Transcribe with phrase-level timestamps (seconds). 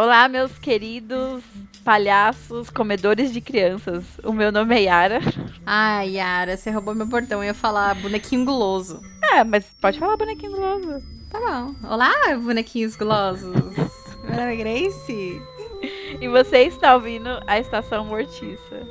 [0.00, 1.44] Olá, meus queridos
[1.84, 4.02] palhaços comedores de crianças.
[4.24, 5.20] O meu nome é Yara.
[5.66, 7.40] Ai, Yara, você roubou meu portão.
[7.40, 9.02] Eu ia falar bonequinho guloso.
[9.22, 11.02] É, mas pode falar bonequinho guloso.
[11.28, 11.74] Tá bom.
[11.86, 13.54] Olá, bonequinhos gulosos.
[14.24, 15.42] meu nome é Grace.
[16.18, 18.88] E você está ouvindo a Estação Mortiça.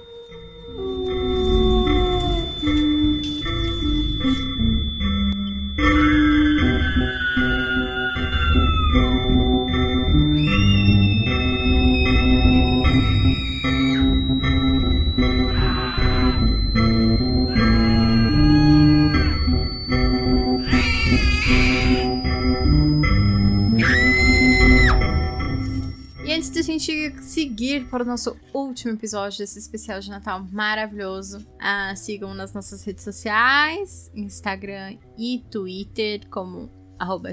[26.80, 32.54] Gente seguir para o nosso último episódio desse especial de Natal maravilhoso, ah, sigam nas
[32.54, 37.30] nossas redes sociais, Instagram e Twitter, como arroba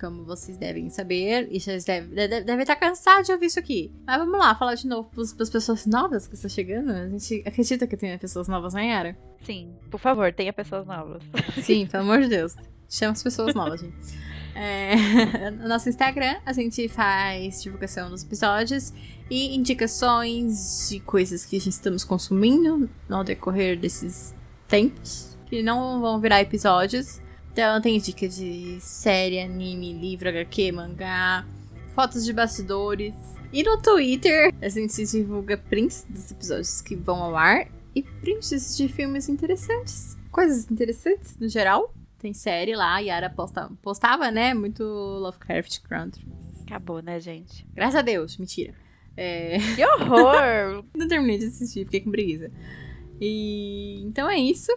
[0.00, 3.92] como vocês devem saber, e vocês devem, deve, deve estar cansados de ouvir isso aqui.
[4.04, 6.90] Mas vamos lá, falar de novo para as pessoas novas que estão chegando.
[6.90, 9.16] A gente acredita que tem pessoas novas na Yara?
[9.44, 11.22] Sim, por favor, tenha pessoas novas.
[11.62, 12.56] Sim, pelo amor de Deus.
[12.88, 13.96] Chama as pessoas novas, gente.
[14.58, 18.90] É, no nosso Instagram, a gente faz divulgação dos episódios
[19.30, 24.34] e indicações de coisas que estamos consumindo no decorrer desses
[24.66, 27.20] tempos, que não vão virar episódios.
[27.52, 31.46] Então tem dica de série, anime, livro, HQ, mangá,
[31.94, 33.14] fotos de bastidores.
[33.52, 38.74] E no Twitter, a gente divulga prints dos episódios que vão ao ar e prints
[38.74, 40.16] de filmes interessantes.
[40.30, 41.92] Coisas interessantes no geral.
[42.26, 44.52] Tem série lá, a Yara posta, postava, né?
[44.52, 46.26] Muito Lovecraft Country.
[46.66, 47.64] Acabou, né, gente?
[47.72, 48.74] Graças a Deus, mentira.
[49.16, 49.58] É...
[49.76, 50.84] Que horror!
[50.92, 52.50] Não terminei de assistir, fiquei com preguiça.
[53.20, 54.76] E então é isso.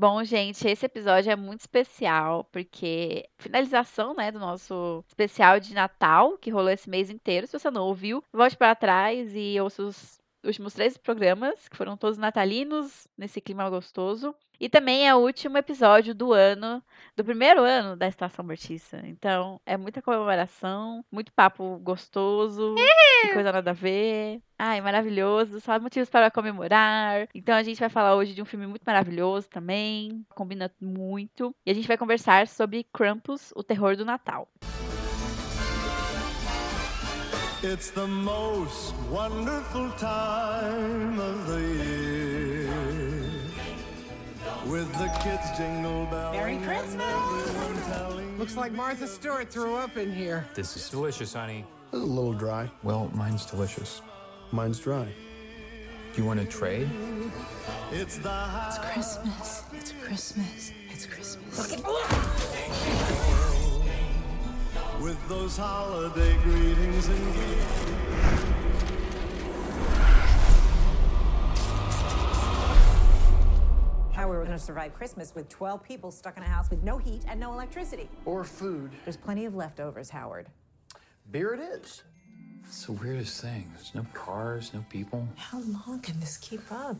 [0.00, 6.38] Bom, gente, esse episódio é muito especial, porque finalização, né, do nosso especial de Natal,
[6.38, 7.46] que rolou esse mês inteiro.
[7.46, 11.98] Se você não ouviu, volte para trás e ouça os últimos três programas, que foram
[11.98, 14.34] todos natalinos, nesse clima gostoso.
[14.60, 16.82] E também é o último episódio do ano,
[17.16, 19.00] do primeiro ano da Estação Mortiça.
[19.04, 24.42] Então, é muita comemoração, muito papo gostoso, e coisa nada a ver.
[24.58, 27.26] Ai, maravilhoso, só motivos para comemorar.
[27.34, 31.54] Então, a gente vai falar hoje de um filme muito maravilhoso também, combina muito.
[31.64, 34.46] E a gente vai conversar sobre Krampus, o terror do Natal.
[37.62, 42.09] It's the most wonderful time of the year.
[44.70, 46.38] With the kids jingle belling.
[46.38, 48.38] Merry Christmas.
[48.38, 50.46] Looks like Martha Stewart threw up in here.
[50.54, 51.64] This is delicious, honey.
[51.92, 52.70] A little dry.
[52.84, 54.00] Well, mine's delicious.
[54.52, 55.08] Mine's dry.
[56.14, 56.88] Do you want to trade?
[57.90, 59.64] it's the high Christmas.
[59.72, 60.72] It's Christmas.
[60.92, 61.76] It's Christmas.
[65.00, 68.59] with those holiday greetings and gifts.
[74.20, 76.82] How we were going to survive Christmas with 12 people stuck in a house with
[76.82, 78.06] no heat and no electricity.
[78.26, 78.90] Or food.
[79.06, 80.46] There's plenty of leftovers, Howard.
[81.30, 82.02] Beer it is.
[82.66, 83.72] It's the weirdest thing.
[83.74, 85.26] There's no cars, no people.
[85.36, 86.98] How long can this keep up?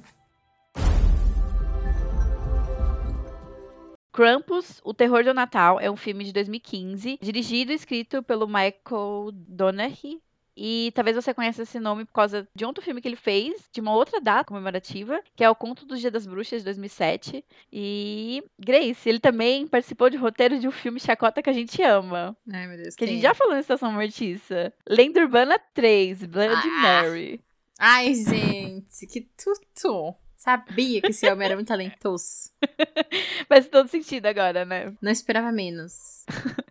[4.15, 9.33] Krampus, O Terror do Natal, é um filme de 2015, dirigido e escrito pelo Michael
[9.35, 10.23] Donaghy.
[10.63, 13.81] E talvez você conheça esse nome por causa de outro filme que ele fez, de
[13.81, 17.43] uma outra data comemorativa, que é O Conto do Dia das Bruxas, de 2007.
[17.73, 22.37] E Grace, ele também participou de roteiro de um filme Chacota que a gente ama.
[22.53, 22.95] Ai, meu Deus.
[22.95, 23.23] Que a gente é?
[23.23, 24.71] já falou na Estação Mortiça.
[24.87, 26.83] Lenda Urbana 3, Blood Ah.
[26.83, 27.41] Mary.
[27.79, 30.15] Ai, gente, que tudo.
[30.37, 32.51] Sabia que esse homem era muito talentoso.
[33.49, 34.93] Faz todo sentido agora, né?
[35.01, 36.25] Não esperava menos.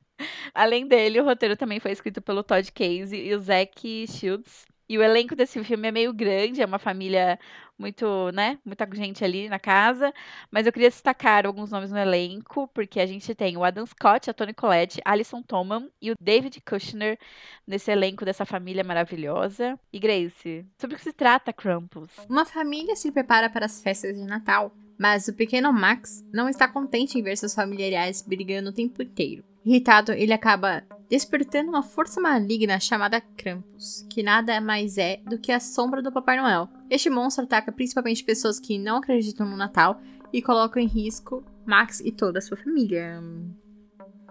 [0.54, 4.68] Além dele, o roteiro também foi escrito pelo Todd Casey e o Zack Shields.
[4.90, 7.38] E o elenco desse filme é meio grande, é uma família
[7.78, 8.58] muito, né?
[8.66, 10.12] Muita gente ali na casa.
[10.50, 14.30] Mas eu queria destacar alguns nomes no elenco, porque a gente tem o Adam Scott,
[14.30, 17.20] a Toni Collette, Alison Thoman e o David Kushner
[17.68, 19.80] nesse elenco dessa família maravilhosa.
[19.94, 22.10] E Grace, sobre o que se trata Krampus?
[22.28, 26.68] Uma família se prepara para as festas de Natal, mas o pequeno Max não está
[26.68, 29.44] contente em ver seus familiares brigando o tempo inteiro.
[29.66, 35.52] Irritado, ele acaba despertando uma força maligna chamada Krampus, que nada mais é do que
[35.52, 36.70] a sombra do Papai Noel.
[36.90, 40.00] Este monstro ataca principalmente pessoas que não acreditam no Natal
[40.32, 43.22] e coloca em risco Max e toda a sua família.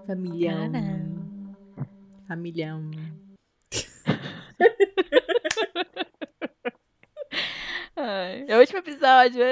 [0.07, 0.55] Família.
[2.27, 2.75] Família.
[7.97, 9.43] Ai, é o último episódio.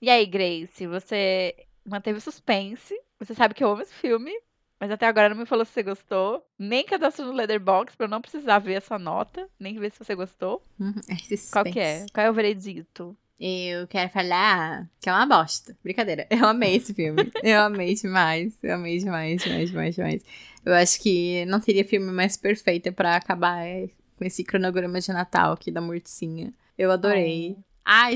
[0.00, 1.54] E aí, Grace, você
[1.84, 2.94] manteve suspense.
[3.18, 4.32] Você sabe que eu amo esse filme,
[4.80, 6.44] mas até agora não me falou se você gostou.
[6.58, 9.98] Nem cadastro no Leatherbox pra eu não precisar ver a sua nota, nem ver se
[9.98, 10.64] você gostou.
[10.78, 10.94] Uhum,
[11.30, 12.06] esse Qual que é?
[12.12, 13.16] Qual é o veredito?
[13.44, 15.76] Eu quero falar que é uma bosta.
[15.82, 16.28] Brincadeira.
[16.30, 17.32] Eu amei esse filme.
[17.42, 18.56] Eu amei demais.
[18.62, 20.24] Eu amei demais, demais, demais, demais.
[20.64, 25.12] Eu acho que não teria filme mais perfeito pra acabar é, com esse cronograma de
[25.12, 26.52] Natal aqui da Morticinha.
[26.78, 27.56] Eu adorei.
[27.56, 27.64] Ai,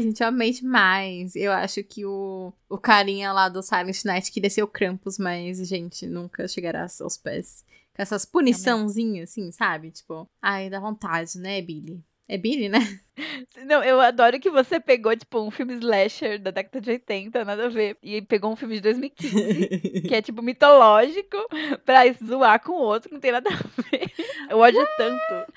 [0.02, 1.34] gente, eu amei demais.
[1.34, 5.58] Eu acho que o, o carinha lá do Silent Night queria ser o Krampus, mas,
[5.66, 7.64] gente, nunca chegará aos pés.
[7.94, 9.90] Com essas puniçãozinhas, assim, sabe?
[9.90, 12.04] Tipo, ai, dá vontade, né, Billy?
[12.28, 12.80] É Billy, né?
[13.66, 17.66] Não, eu adoro que você pegou, tipo, um filme slasher da década de 80, nada
[17.66, 21.36] a ver, e pegou um filme de 2015, que é, tipo, mitológico,
[21.84, 24.12] pra zoar com o outro, que não tem nada a ver.
[24.50, 25.52] Eu ódio tanto.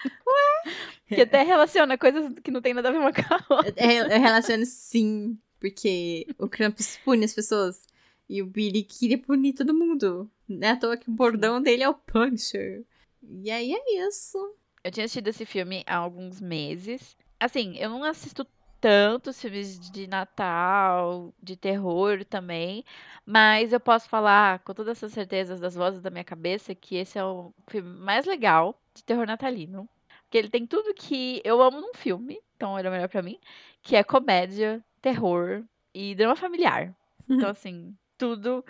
[1.07, 3.73] Que até relaciona coisas que não tem nada a ver uma com a outra.
[3.75, 7.87] É, eu relaciono sim, porque o Krampus pune as pessoas.
[8.29, 10.29] E o Billy queria punir todo mundo.
[10.47, 12.83] Não é à toa que o bordão dele é o Punisher.
[13.23, 14.37] E aí é isso.
[14.83, 17.17] Eu tinha assistido esse filme há alguns meses.
[17.39, 18.45] Assim, eu não assisto
[18.79, 22.83] tantos filmes de Natal, de terror também,
[23.25, 27.19] mas eu posso falar com todas essas certezas das vozes da minha cabeça que esse
[27.19, 29.87] é o filme mais legal de terror natalino.
[30.23, 33.21] Porque ele tem tudo que eu amo num filme, então ele é o melhor pra
[33.21, 33.39] mim,
[33.81, 36.95] que é comédia, terror e drama familiar.
[37.31, 38.65] Então, assim, tudo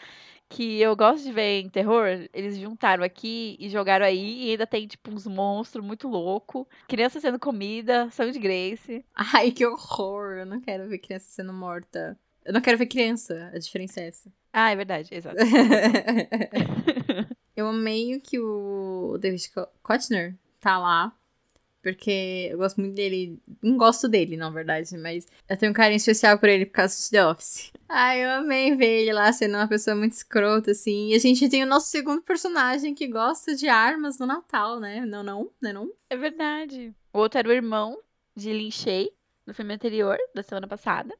[0.49, 4.65] que eu gosto de ver em terror, eles juntaram aqui e jogaram aí, e ainda
[4.65, 9.05] tem, tipo, uns monstros muito loucos, criança sendo comida, sonho de Grace.
[9.15, 10.39] Ai, que horror.
[10.39, 12.19] Eu não quero ver criança sendo morta.
[12.43, 13.51] Eu não quero ver criança.
[13.53, 14.33] A diferença é essa.
[14.51, 15.37] Ah, é verdade, exato.
[17.55, 19.51] eu amei que o David
[19.83, 21.13] Kochner tá lá.
[21.81, 23.39] Porque eu gosto muito dele.
[23.63, 26.95] Não gosto dele, na verdade, mas eu tenho um carinho especial por ele por causa
[26.95, 27.71] de The Office.
[27.87, 31.09] Ai, eu amei ver ele lá sendo uma pessoa muito escrota, assim.
[31.09, 35.05] E a gente tem o nosso segundo personagem que gosta de armas no Natal, né?
[35.05, 35.71] Não, não, né?
[35.71, 35.89] Não?
[36.09, 36.93] É verdade.
[37.13, 37.97] O outro era o irmão
[38.35, 39.09] de Lin Shay,
[39.45, 41.15] no filme anterior, da semana passada.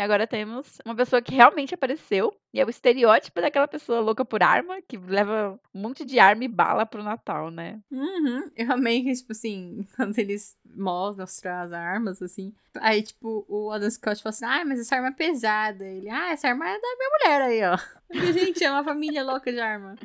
[0.00, 2.34] E agora temos uma pessoa que realmente apareceu.
[2.54, 6.42] E é o estereótipo daquela pessoa louca por arma, que leva um monte de arma
[6.42, 7.78] e bala pro Natal, né?
[7.90, 8.50] Uhum.
[8.56, 12.54] Eu amei que, tipo assim, quando eles mostram as armas, assim.
[12.76, 15.84] Aí, tipo, o Adam Scott fala assim: ai, mas essa arma é pesada.
[15.84, 17.76] Ele, ah, essa arma é da minha mulher aí, ó.
[18.08, 19.96] Porque, gente, é uma família louca de arma.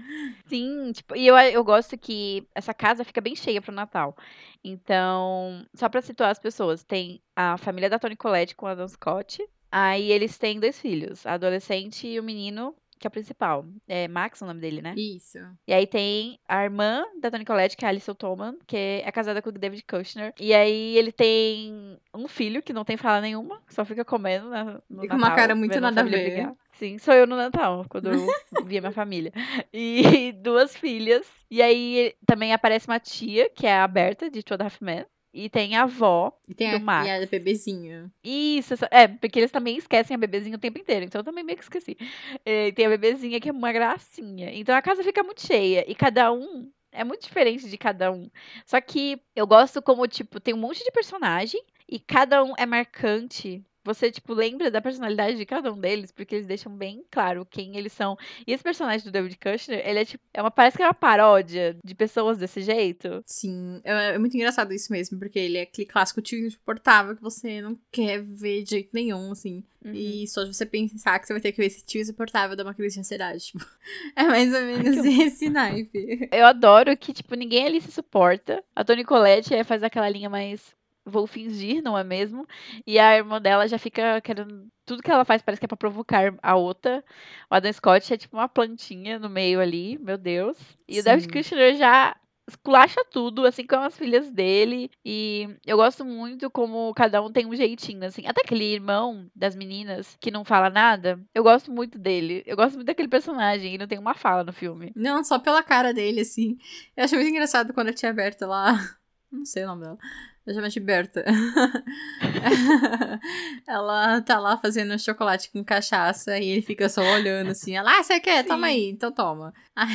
[0.47, 4.13] Sim, tipo, e eu, eu gosto que essa casa fica bem cheia pro Natal.
[4.61, 8.87] Então, só pra situar as pessoas, tem a família da Toni Collette com o Adam
[8.89, 9.41] Scott.
[9.77, 13.65] Aí eles têm dois filhos, a adolescente e o menino, que é o principal.
[13.85, 14.93] É Max o nome dele, né?
[14.95, 15.37] Isso.
[15.67, 19.11] E aí tem a irmã da Toni Collette, que é a Alison Tolman, que é
[19.11, 20.33] casada com o David Kushner.
[20.39, 24.81] E aí ele tem um filho que não tem fala nenhuma, só fica comendo na,
[24.89, 26.31] no E com uma Natal, cara muito nada a ver.
[26.31, 26.55] brigar.
[26.71, 28.13] Sim, sou eu no Natal, quando eu
[28.65, 29.33] via minha família.
[29.73, 31.27] E duas filhas.
[31.51, 34.81] E aí também aparece uma tia, que é a Berta, de Two and a Half
[34.81, 35.05] Men.
[35.35, 36.31] E tem a avó.
[36.47, 37.07] E tem Do a, Max.
[37.07, 38.09] e a bebezinho.
[38.23, 41.57] Isso, é, porque eles também esquecem a bebezinha o tempo inteiro, então eu também meio
[41.57, 41.97] que esqueci.
[42.45, 44.49] É, E tem a bebezinha que é uma gracinha.
[44.53, 48.29] Então a casa fica muito cheia e cada um é muito diferente de cada um.
[48.65, 52.65] Só que eu gosto como, tipo, tem um monte de personagem e cada um é
[52.65, 53.61] marcante.
[53.85, 57.77] Você, tipo, lembra da personalidade de cada um deles, porque eles deixam bem claro quem
[57.77, 58.17] eles são.
[58.45, 60.93] E esse personagem do David Kushner, ele é tipo, é uma, parece que é uma
[60.93, 63.23] paródia de pessoas desse jeito.
[63.27, 67.21] Sim, é, é muito engraçado isso mesmo, porque ele é aquele clássico tio insuportável que
[67.21, 69.63] você não quer ver de jeito nenhum, assim.
[69.85, 69.93] Uhum.
[69.93, 72.63] E só de você pensar que você vai ter que ver esse tio insuportável dá
[72.63, 73.45] uma crise de ansiedade.
[73.45, 73.63] Tipo,
[74.15, 76.27] é mais ou menos esse naipe.
[76.31, 78.63] Eu adoro que, tipo, ninguém ali se suporta.
[78.75, 80.75] A Toni Collette é, faz aquela linha mais
[81.05, 82.47] vou fingir, não é mesmo?
[82.85, 84.67] E a irmã dela já fica querendo.
[84.85, 87.03] Tudo que ela faz parece que é pra provocar a outra.
[87.49, 90.57] O Adam Scott é tipo uma plantinha no meio ali, meu Deus.
[90.87, 91.31] E o David Sim.
[91.31, 92.15] Kushner já
[92.47, 94.91] esculacha tudo, assim como as filhas dele.
[95.03, 98.25] E eu gosto muito como cada um tem um jeitinho, assim.
[98.27, 102.43] Até aquele irmão das meninas que não fala nada, eu gosto muito dele.
[102.45, 104.91] Eu gosto muito daquele personagem e não tem uma fala no filme.
[104.95, 106.57] Não, só pela cara dele, assim.
[106.95, 108.73] Eu acho muito engraçado quando a tia Berta lá.
[109.31, 109.97] Não sei o nome dela.
[110.45, 111.25] Eu chamo de Berta.
[113.67, 117.75] ela tá lá fazendo chocolate com cachaça e ele fica só olhando assim.
[117.75, 118.45] Ela, ah, você quer?
[118.45, 118.73] Toma Sim.
[118.73, 119.53] aí, então toma.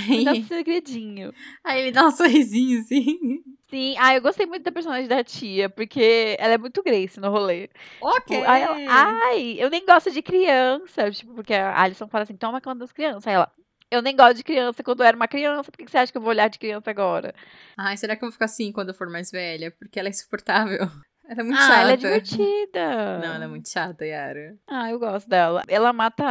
[0.09, 1.33] Me dá um Aí, segredinho.
[1.65, 3.43] aí ele dá um sorrisinho assim.
[3.69, 7.31] Sim, ah, eu gostei muito da personagem da tia, porque ela é muito Grace no
[7.31, 7.71] rolê.
[8.01, 8.37] Ok.
[8.37, 11.09] Tipo, aí ela, ai, eu nem gosto de criança.
[11.13, 13.25] Tipo, porque a Alison fala assim, toma conta das crianças.
[13.29, 13.51] Aí ela,
[13.91, 16.19] eu nem gosto de criança quando eu era uma criança, por que você acha que
[16.19, 17.35] eu vou olhar de criança agora?
[17.77, 19.71] Ai, será que eu vou ficar assim quando eu for mais velha?
[19.71, 20.89] Porque ela é insuportável.
[21.31, 21.81] Ela é muito ah, chata.
[21.81, 23.19] ela é divertida.
[23.21, 24.57] Não, ela é muito chata, Yara.
[24.67, 25.63] Ah, eu gosto dela.
[25.69, 26.25] Ela mata.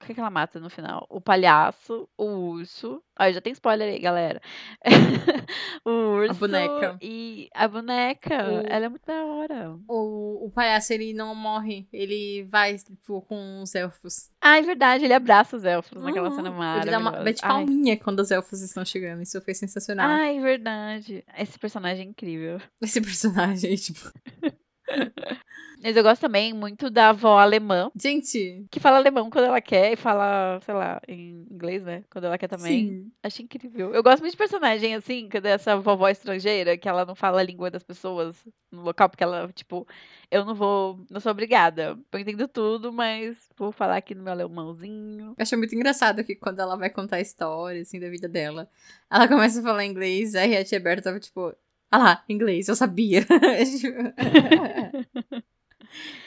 [0.00, 1.06] O que, que ela mata no final?
[1.08, 3.02] O palhaço, o urso.
[3.18, 4.40] Ó, já tem spoiler aí, galera.
[5.84, 6.34] o urso.
[6.34, 6.96] boneca.
[7.00, 8.34] E a boneca.
[8.50, 9.76] O- Ela é muito da hora.
[9.88, 11.86] O, o palhaço, ele não morre.
[11.92, 14.30] Ele vai, tipo, com os elfos.
[14.40, 16.36] Ah, é verdade, ele abraça os elfos naquela Uhum.
[16.36, 16.90] cena Ele maravilhosa.
[16.90, 19.22] dá uma bate palminha quando os elfos estão chegando.
[19.22, 20.06] Isso foi sensacional.
[20.08, 21.24] Ai, verdade.
[21.38, 22.60] Esse personagem é incrível.
[22.80, 24.01] Esse personagem, tipo...
[25.82, 29.92] Mas eu gosto também muito da avó alemã, Gente, que fala alemão quando ela quer
[29.92, 32.04] e fala, sei lá, em inglês, né?
[32.08, 32.88] Quando ela quer também.
[32.88, 33.12] sim.
[33.20, 33.92] Acho incrível.
[33.92, 37.68] Eu gosto muito de personagem assim, dessa vovó estrangeira, que ela não fala a língua
[37.68, 38.36] das pessoas
[38.70, 39.86] no local, porque ela, tipo,
[40.30, 41.98] eu não vou, não sou obrigada.
[42.12, 45.30] Eu entendo tudo, mas vou falar aqui no meu alemãozinho.
[45.30, 48.70] Eu acho muito engraçado que quando ela vai contar a história, assim, da vida dela,
[49.10, 51.52] ela começa a falar inglês, aí a tia Berta tava tipo,
[51.92, 53.26] ah lá, inglês, eu sabia.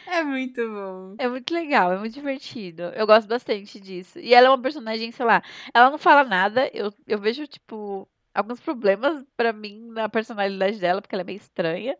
[0.07, 1.15] é muito bom.
[1.17, 2.83] É muito legal, é muito divertido.
[2.83, 4.19] Eu gosto bastante disso.
[4.19, 5.41] E ela é uma personagem, sei lá,
[5.73, 11.01] ela não fala nada, eu, eu vejo, tipo, alguns problemas pra mim na personalidade dela,
[11.01, 11.97] porque ela é meio estranha.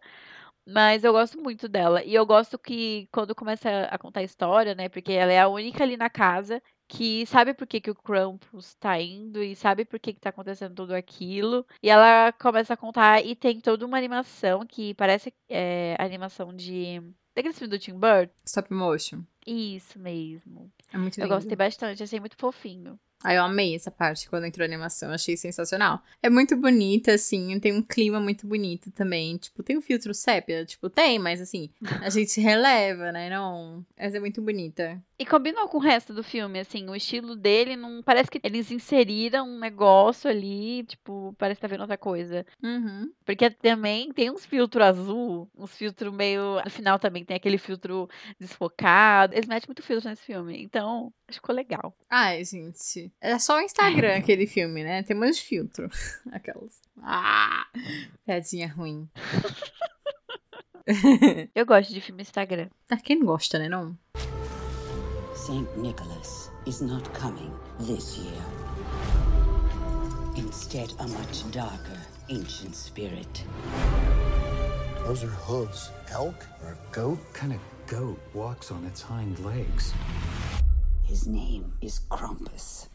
[0.67, 2.03] Mas eu gosto muito dela.
[2.03, 4.89] E eu gosto que quando começa a contar a história, né?
[4.89, 8.75] Porque ela é a única ali na casa que sabe por que, que o Krampus
[8.75, 11.65] tá indo e sabe por que, que tá acontecendo tudo aquilo.
[11.81, 16.53] E ela começa a contar e tem toda uma animação que parece é, a animação
[16.53, 17.01] de.
[17.35, 18.31] Daquele filme do Tim Burton.
[18.45, 19.23] Stop motion.
[19.45, 20.71] Isso mesmo.
[20.93, 21.35] É muito Eu lindo.
[21.35, 22.97] gostei bastante, achei muito fofinho.
[23.25, 25.99] Aí eu amei essa parte quando entrou a animação, achei sensacional.
[26.21, 29.35] É muito bonita, assim, tem um clima muito bonito também.
[29.37, 30.63] Tipo, tem um filtro sépia?
[30.63, 31.71] Tipo, tem, mas assim,
[32.03, 33.27] a gente releva, né?
[33.31, 33.83] Não.
[33.97, 35.01] Mas é muito bonita.
[35.17, 38.03] E combinou com o resto do filme, assim, o estilo dele não.
[38.03, 42.45] Parece que eles inseriram um negócio ali, tipo, parece que tá vendo outra coisa.
[42.61, 43.11] Uhum.
[43.25, 46.61] Porque também tem uns filtros azul, uns filtros meio.
[46.63, 49.33] No final também tem aquele filtro desfocado.
[49.33, 50.61] Eles metem muito filtro nesse filme.
[50.61, 51.95] Então, acho que ficou legal.
[52.09, 53.11] Ai, gente.
[53.21, 55.01] É só o Instagram aquele filme, né?
[55.03, 55.89] Tem mais filtro.
[56.31, 56.81] Aquelas.
[57.01, 57.65] Ah!
[58.25, 59.09] Piadinha ruim.
[61.55, 62.69] Eu gosto de filme Instagram.
[62.89, 63.67] Ah, Quem não gosta, né?
[63.67, 63.97] Não?
[65.35, 65.65] St.
[65.77, 68.41] Nicholas is not coming this year.
[70.37, 71.97] Instead, a much darker
[72.29, 73.45] ancient spirit.
[75.05, 75.91] Those are hooves.
[76.11, 76.35] Elk?
[76.63, 77.19] Or a goat?
[77.33, 79.93] kind of goat walks on its hind legs?
[81.03, 82.87] His name is Krampus.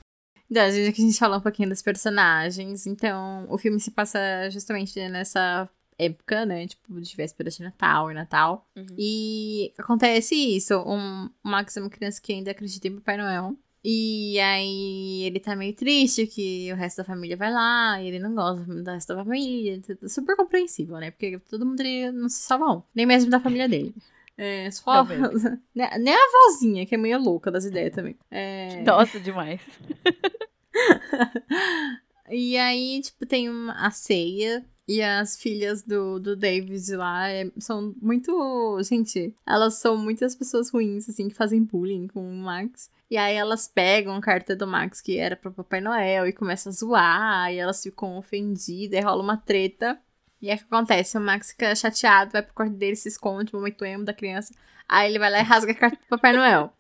[0.51, 2.87] Então, a gente, aqui a gente falou um pouquinho dos personagens.
[2.87, 4.19] Então, o filme se passa
[4.51, 6.67] justamente nessa época, né?
[6.67, 8.67] Tipo, de véspera de Natal e Natal.
[8.99, 10.75] E acontece isso.
[10.87, 13.55] Um, o Max é uma criança que ainda acredita em Papai Noel.
[13.83, 18.19] E aí ele tá meio triste que o resto da família vai lá, e ele
[18.19, 19.81] não gosta do resto da família.
[20.07, 21.11] Super compreensível, né?
[21.11, 22.83] Porque todo mundo não se salva um.
[22.95, 23.95] Nem mesmo da família dele.
[24.37, 25.05] É, só.
[25.05, 25.31] Não
[25.75, 28.17] Ne- Nem a vozinha, que é meio louca das ideias também.
[28.31, 28.81] É...
[28.87, 29.61] Nossa, demais.
[32.33, 34.65] E aí, tipo, tem uma, a ceia.
[34.87, 38.79] E as filhas do, do David lá é- são muito.
[38.83, 42.91] Gente, elas são muitas pessoas ruins, assim, que fazem bullying com o Max.
[43.11, 46.71] E aí elas pegam a carta do Max que era pro Papai Noel e começam
[46.71, 47.53] a zoar.
[47.53, 49.99] E elas ficam ofendidas, e rola uma treta.
[50.41, 51.19] E aí o que acontece?
[51.19, 54.55] O Max fica chateado, vai pro quarto dele, se esconde, momento emo da criança.
[54.89, 56.73] Aí ele vai lá e rasga a carta do Papai Noel.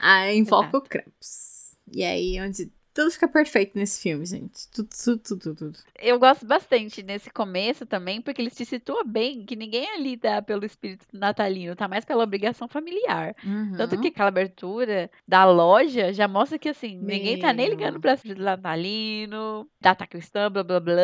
[0.00, 1.76] Aí invoca o Krampus.
[1.92, 4.68] E aí, onde tudo fica perfeito nesse filme, gente.
[4.70, 5.78] Tudo, tudo, tudo, tudo.
[5.98, 10.40] Eu gosto bastante nesse começo também, porque ele se situa bem que ninguém ali tá
[10.42, 13.34] pelo espírito natalino, tá mais pela obrigação familiar.
[13.76, 14.00] Tanto Uhum.
[14.02, 17.76] que aquela abertura da loja já mostra que, assim, ninguém tá nem Meu.
[17.76, 20.94] ligando pra espírito natalino, data cristã, blá blá blá,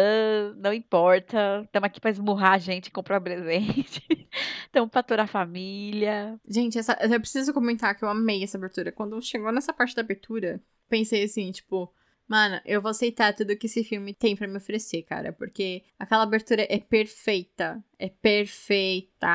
[0.56, 1.62] não importa.
[1.64, 4.02] Estamos aqui pra esmurrar a gente e comprar presente.
[4.66, 6.38] Estamos pra aturar a família.
[6.46, 8.92] Gente, essa, eu preciso comentar que eu amei essa abertura.
[8.92, 11.92] Quando chegou nessa parte da abertura, pensei assim, tipo,
[12.28, 15.32] mano, eu vou aceitar tudo que esse filme tem pra me oferecer, cara.
[15.32, 17.82] Porque aquela abertura é perfeita.
[17.98, 19.26] É perfeita.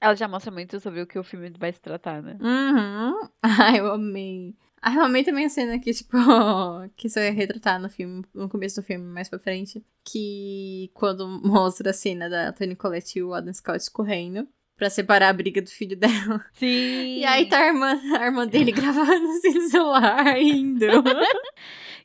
[0.00, 2.38] Ela já mostra muito sobre o que o filme vai se tratar, né?
[2.40, 3.28] Uhum.
[3.42, 4.54] Ai, eu amei.
[4.80, 6.16] Ah, eu amei também a cena que, tipo,
[6.96, 9.84] que isso é retratar no filme, no começo do filme, mais pra frente.
[10.04, 15.28] Que quando mostra a cena da Tony Collette e o Adam Scott correndo pra separar
[15.28, 16.44] a briga do filho dela.
[16.52, 17.18] Sim!
[17.18, 20.86] E aí tá a irmã, a irmã dele gravando assim no celular, indo.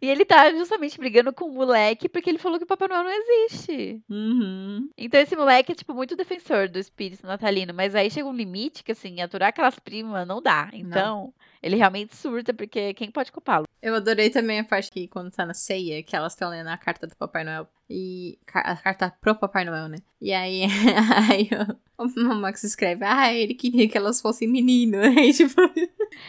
[0.01, 3.03] E ele tá justamente brigando com o moleque porque ele falou que o Papai Noel
[3.03, 4.01] não existe.
[4.09, 4.89] Uhum.
[4.97, 8.83] Então esse moleque é, tipo, muito defensor do espírito natalino, mas aí chega um limite
[8.83, 10.69] que, assim, aturar aquelas primas não dá.
[10.71, 13.65] Então, ele realmente surta, porque quem pode culpá-lo?
[13.81, 16.77] Eu adorei também a parte que quando tá na ceia, que elas estão lendo a
[16.77, 17.67] carta do Papai Noel.
[17.89, 19.97] E a carta pro Papai Noel, né?
[20.19, 20.63] E aí,
[21.29, 21.49] aí
[21.97, 24.97] o, o Max escreve, ah, ele queria que elas fossem menino.
[25.17, 25.53] Aí, tipo,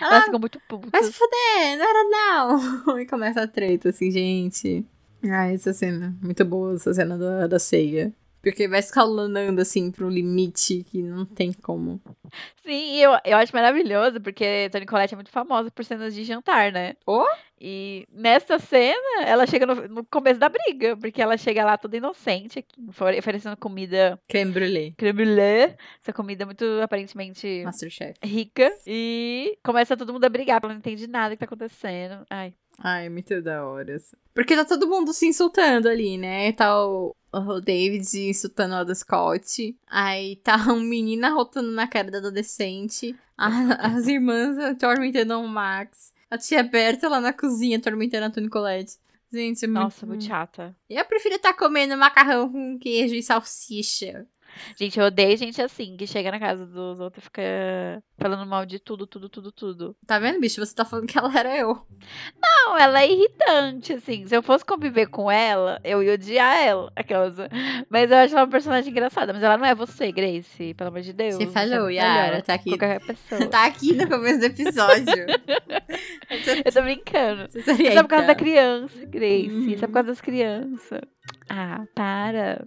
[0.00, 1.06] Elas ficam muito putas.
[1.06, 2.98] se fuder, não era não.
[3.00, 4.84] E começa a treta, assim, gente.
[5.24, 8.12] Ah, essa cena, muito boa essa cena da, da ceia.
[8.42, 12.00] Porque vai escalonando, assim, pro limite que não tem como.
[12.64, 16.70] Sim, eu, eu acho maravilhoso, porque Toni Collette é muito famosa por cenas de jantar,
[16.72, 16.94] né?
[17.06, 17.24] Oh?
[17.60, 21.96] E nessa cena, ela chega no, no começo da briga, porque ela chega lá toda
[21.96, 24.94] inocente, ofere- oferecendo comida Creme brulee.
[24.96, 28.14] creme brulee, essa comida muito aparentemente Masterchef.
[28.22, 32.24] rica, e começa todo mundo a brigar, ela não entende nada que tá acontecendo.
[32.30, 33.96] Ai, Ai, é muito da hora.
[34.34, 36.52] Porque tá todo mundo se insultando ali, né?
[36.52, 39.76] Tá o, o David insultando o Ada Scott.
[39.88, 43.16] Aí tá um menino arrotando na cara da adolescente.
[43.36, 46.12] A- as irmãs atormentando o Max.
[46.30, 48.96] A tia Berta lá na cozinha atormentando a Toni Colette.
[49.32, 49.80] Gente, é muito...
[49.80, 50.74] nossa, muito chata.
[50.88, 54.26] Eu prefiro estar comendo macarrão com queijo e salsicha.
[54.76, 57.42] Gente, eu odeio gente assim, que chega na casa dos outros e fica
[58.18, 59.96] falando mal de tudo, tudo, tudo, tudo.
[60.06, 60.64] Tá vendo, bicho?
[60.64, 61.80] Você tá falando que ela era eu.
[62.42, 64.26] Não, ela é irritante, assim.
[64.26, 66.92] Se eu fosse conviver com ela, eu ia odiar ela.
[66.96, 67.36] Aquelas...
[67.88, 69.32] Mas eu acho ela uma personagem engraçada.
[69.32, 71.36] Mas ela não é você, Grace, pelo amor de Deus.
[71.36, 72.70] Você falou, me Yara, tá aqui.
[72.70, 73.46] Qualquer pessoa.
[73.46, 75.26] Tá aqui no começo do episódio.
[76.64, 77.48] Eu tô brincando.
[77.50, 78.88] Você Isso é por causa da criança.
[78.88, 79.48] criança, Grace.
[79.48, 79.68] Uhum.
[79.68, 81.00] Isso é por causa das crianças.
[81.48, 82.66] Ah, para.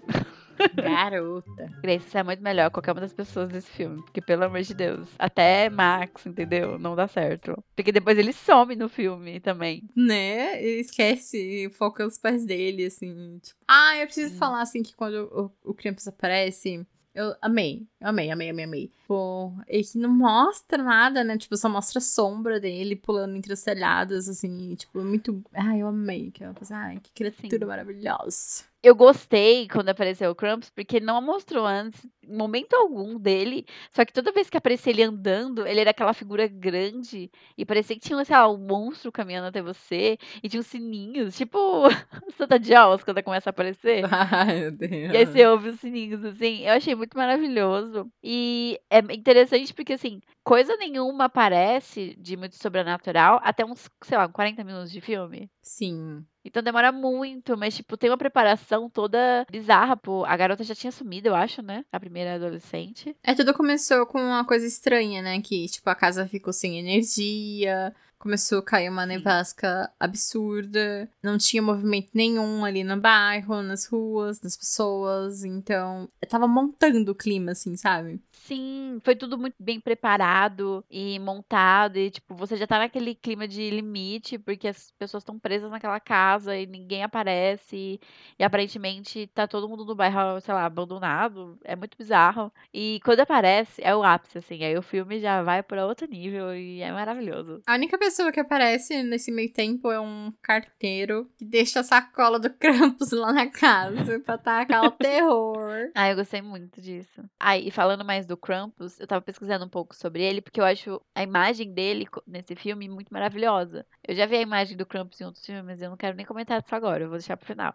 [0.76, 1.70] Garota.
[1.82, 4.02] Grace, você é muito melhor que qualquer uma das pessoas desse filme.
[4.04, 6.78] Porque, pelo amor de Deus, até Max, entendeu?
[6.80, 7.64] Não dá certo.
[7.76, 9.84] Porque depois ele some no filme também.
[9.96, 10.64] Né?
[10.64, 13.40] E Esquece, foca nos pais dele, assim.
[13.40, 13.60] Tipo...
[13.68, 14.38] Ah, eu preciso Sim.
[14.38, 17.86] falar, assim, que quando o, o Krampus aparece, eu amei.
[18.00, 18.92] Eu amei, amei, amei, amei.
[19.12, 21.38] Pô, ele que não mostra nada, né?
[21.38, 24.74] Tipo, só mostra a sombra dele pulando entre os telhados, assim.
[24.76, 25.44] Tipo, muito...
[25.54, 26.32] Ai, eu amei.
[26.72, 27.66] Ai, que criatura Sim.
[27.66, 28.72] maravilhosa.
[28.84, 33.64] Eu gostei quando apareceu o Krampus, porque não mostrou antes, em momento algum dele.
[33.92, 37.30] Só que toda vez que aparecia ele andando, ele era aquela figura grande.
[37.56, 40.18] E parecia que tinha, sei lá, um monstro caminhando até você.
[40.42, 41.58] E tinha uns sininhos, tipo
[42.36, 44.04] Santa Jaws, quando começa a aparecer.
[44.12, 44.92] Ai, meu Deus.
[44.92, 46.66] E aí você ouve os sininhos, assim.
[46.66, 48.12] Eu achei muito maravilhoso.
[48.24, 54.28] E é interessante porque, assim, coisa nenhuma aparece de muito sobrenatural até uns, sei lá,
[54.28, 55.50] 40 minutos de filme.
[55.62, 56.26] Sim.
[56.44, 60.26] Então demora muito, mas, tipo, tem uma preparação toda bizarra, pô.
[60.26, 61.86] A garota já tinha sumido, eu acho, né?
[61.92, 63.16] A primeira adolescente.
[63.24, 65.40] É, tudo começou com uma coisa estranha, né?
[65.42, 71.62] Que, tipo, a casa ficou sem energia, começou a cair uma nevasca absurda, não tinha
[71.62, 77.54] movimento nenhum ali no bairro, nas ruas, nas pessoas, então eu tava montando o clima,
[77.54, 78.22] assim, sabe?
[78.44, 81.98] Sim, foi tudo muito bem preparado e montado.
[81.98, 86.00] E, tipo, você já tá naquele clima de limite, porque as pessoas estão presas naquela
[86.00, 87.76] casa e ninguém aparece.
[87.76, 88.00] E,
[88.40, 91.58] e aparentemente tá todo mundo no bairro, sei lá, abandonado.
[91.64, 92.52] É muito bizarro.
[92.74, 94.64] E quando aparece, é o ápice, assim.
[94.64, 97.62] Aí o filme já vai pra outro nível e é maravilhoso.
[97.68, 102.40] A única pessoa que aparece nesse meio tempo é um carteiro que deixa a sacola
[102.40, 105.92] do Krampus lá na casa pra tacar o terror.
[105.94, 107.24] Ah, eu gostei muito disso.
[107.40, 110.66] Ah, e falando mais do Krampus, eu tava pesquisando um pouco sobre ele, porque eu
[110.66, 113.86] acho a imagem dele nesse filme muito maravilhosa.
[114.12, 116.62] Eu já vi a imagem do Krampus em outros filmes, eu não quero nem comentar
[116.62, 117.74] isso agora, eu vou deixar pro final.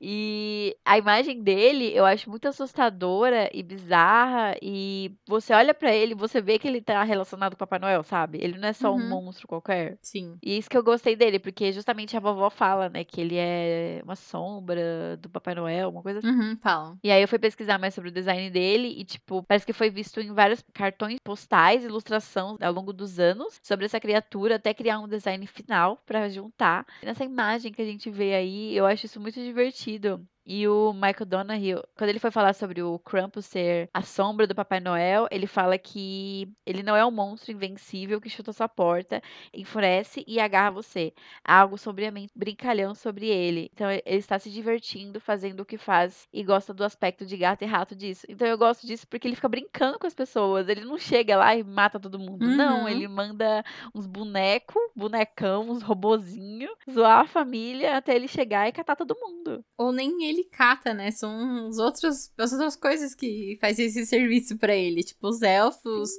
[0.00, 6.12] E a imagem dele eu acho muito assustadora e bizarra, e você olha pra ele,
[6.12, 8.38] você vê que ele tá relacionado com o Papai Noel, sabe?
[8.42, 9.08] Ele não é só um Uhum.
[9.08, 9.96] monstro qualquer.
[10.02, 10.36] Sim.
[10.42, 14.00] E isso que eu gostei dele, porque justamente a vovó fala, né, que ele é
[14.02, 16.28] uma sombra do Papai Noel, uma coisa assim.
[16.28, 16.98] Uhum, falam.
[17.04, 19.88] E aí eu fui pesquisar mais sobre o design dele e, tipo, parece que foi
[19.90, 24.98] visto em vários cartões postais, ilustração ao longo dos anos sobre essa criatura, até criar
[24.98, 25.75] um design final
[26.06, 26.86] pra juntar.
[27.02, 30.26] Nessa imagem que a gente vê aí, eu acho isso muito divertido.
[30.46, 34.54] E o Michael Donahue, quando ele foi falar sobre o Krampus ser a sombra do
[34.54, 39.20] Papai Noel, ele fala que ele não é um monstro invencível que chuta sua porta,
[39.52, 41.12] enfurece e agarra você.
[41.44, 43.70] Há algo sobriamente brincalhão sobre ele.
[43.72, 47.62] Então ele está se divertindo, fazendo o que faz e gosta do aspecto de gato
[47.62, 48.24] e rato disso.
[48.28, 50.68] Então eu gosto disso porque ele fica brincando com as pessoas.
[50.68, 52.48] Ele não chega lá e mata todo mundo.
[52.48, 52.88] Não, Uhum.
[52.88, 58.94] ele manda uns bonecos, bonecão, uns robozinhos, zoar a família até ele chegar e catar
[58.96, 59.64] todo mundo.
[59.78, 61.10] Ou nem ele ele cata, né?
[61.10, 65.02] São os outros, as outras coisas que fazem esse serviço pra ele.
[65.02, 66.10] Tipo, os elfos,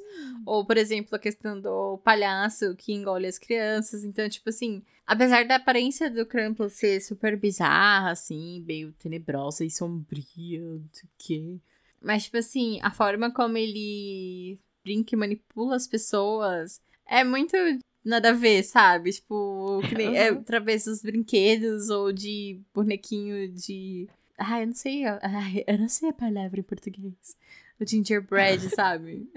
[0.45, 4.03] ou, por exemplo, a questão do palhaço que engole as crianças.
[4.03, 9.71] Então, tipo assim, apesar da aparência do Krampus ser super bizarra, assim, meio tenebrosa e
[9.71, 11.59] sombria, não sei o quê.
[12.01, 17.55] Mas, tipo assim, a forma como ele brinca e manipula as pessoas é muito
[18.07, 19.11] nada a ver, sabe?
[19.11, 24.07] Tipo, que nem, é, através dos brinquedos ou de bonequinho de.
[24.37, 25.05] Ai, eu não sei.
[25.05, 27.13] Ai, eu não sei a palavra em português.
[27.79, 29.29] O gingerbread, sabe?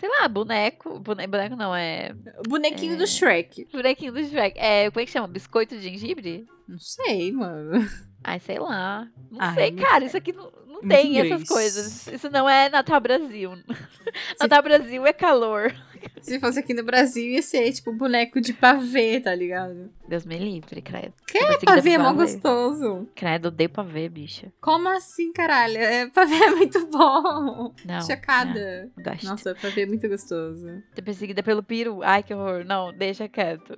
[0.00, 0.98] Sei lá, boneco.
[1.00, 2.14] bone- Boneco não, é.
[2.46, 2.96] Bonequinho É.
[2.96, 3.66] do Shrek.
[3.72, 4.58] Bonequinho do Shrek.
[4.58, 5.26] É, como é que chama?
[5.26, 6.46] Biscoito de gengibre?
[6.68, 7.84] Não sei, mano.
[8.22, 9.08] Ai, sei lá.
[9.30, 10.04] Não Ai, sei, cara.
[10.04, 10.50] Isso aqui não,
[10.82, 11.32] não muito tem inglês.
[11.32, 12.06] essas coisas.
[12.08, 13.52] Isso não é Natal Brasil.
[14.40, 15.74] Natal Brasil é calor.
[16.20, 19.90] Se fosse aqui no Brasil, ia ser tipo boneco de pavê, tá ligado?
[20.06, 21.12] Deus me livre, credo.
[21.26, 23.08] Que Perseguida pavê é mó gostoso.
[23.14, 24.52] Credo, odeio pavê, bicha.
[24.60, 25.76] Como assim, caralho?
[25.76, 27.72] É, pavê é muito bom.
[27.84, 28.02] Não.
[28.02, 28.90] Chocada.
[28.96, 29.26] Não, gosto.
[29.26, 30.66] Nossa, pavê é muito gostoso.
[30.94, 32.00] Ser perseguida pelo peru.
[32.02, 32.64] Ai, que horror.
[32.64, 33.74] Não, deixa quieto.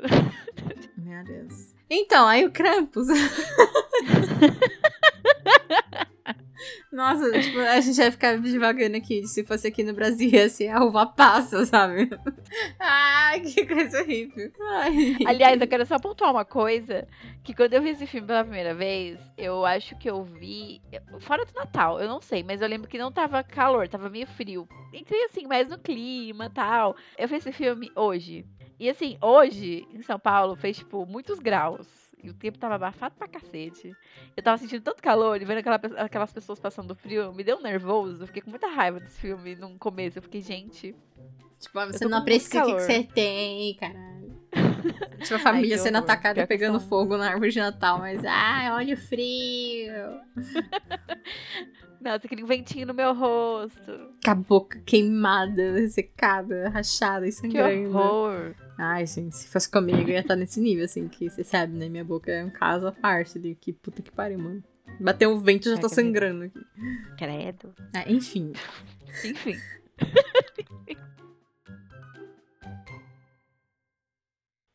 [0.96, 1.74] Meu Deus.
[1.88, 3.08] Então, aí o Krampus.
[6.92, 9.26] Nossa, tipo, a gente vai ficar devagando aqui.
[9.26, 12.10] Se fosse aqui no Brasil, ia ser a uva passa, sabe?
[12.78, 14.50] Ai, que coisa horrível.
[14.60, 15.16] Ai.
[15.26, 17.06] Aliás, eu quero só pontuar uma coisa.
[17.42, 20.80] Que quando eu vi esse filme pela primeira vez, eu acho que eu vi.
[21.20, 24.26] Fora do Natal, eu não sei, mas eu lembro que não tava calor, tava meio
[24.26, 24.68] frio.
[24.92, 26.96] Entrei assim, mais no clima tal.
[27.16, 28.44] Eu fiz esse filme hoje.
[28.78, 31.86] E assim, hoje, em São Paulo, fez, tipo, muitos graus.
[32.22, 33.94] E o tempo tava abafado pra cacete.
[34.36, 38.22] Eu tava sentindo tanto calor e vendo aquela aquelas pessoas passando frio, me deu nervoso.
[38.22, 40.18] Eu fiquei com muita raiva desse filme no começo.
[40.18, 40.94] Eu fiquei, gente.
[41.58, 44.40] Tipo, você tô não aprecia o que, que você tem, caralho.
[45.20, 46.04] Tipo, a família que sendo horror.
[46.10, 49.92] atacada Pior que pegando fogo na árvore de Natal, mas ai, olha o frio.
[52.00, 54.14] Nossa, aquele ventinho no meu rosto.
[54.24, 57.90] Com a boca queimada, ressecada, rachada e Que sangrando.
[57.90, 58.54] horror.
[58.82, 61.86] Ai, gente, se fosse comigo, eu ia estar nesse nível, assim, que você sabe, né?
[61.86, 63.54] Minha boca é um caso à parte ali.
[63.54, 64.64] Que puta que pariu, mano.
[64.98, 66.58] Bateu o vento já Ai, tá sangrando aqui.
[67.18, 67.74] Credo.
[67.94, 68.54] Ah, enfim.
[69.22, 69.54] Enfim.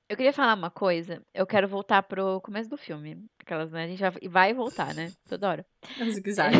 [0.07, 1.23] Eu queria falar uma coisa.
[1.33, 3.25] Eu quero voltar pro começo do filme.
[3.39, 3.85] Aquelas, né?
[3.85, 5.11] A gente vai voltar, né?
[5.27, 5.65] Toda hora.
[5.99, 6.57] É um zigue-zague.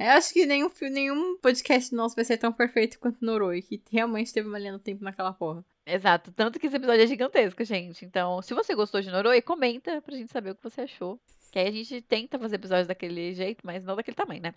[0.00, 4.32] Eu acho que nenhum, nenhum podcast nosso vai ser tão perfeito quanto Noroi, que realmente
[4.32, 5.62] teve uma linha do tempo naquela porra.
[5.84, 6.32] Exato.
[6.32, 8.06] Tanto que esse episódio é gigantesco, gente.
[8.06, 11.20] Então, se você gostou de Noroi, comenta pra gente saber o que você achou.
[11.52, 14.54] Que aí a gente tenta fazer episódios daquele jeito, mas não daquele tamanho, né?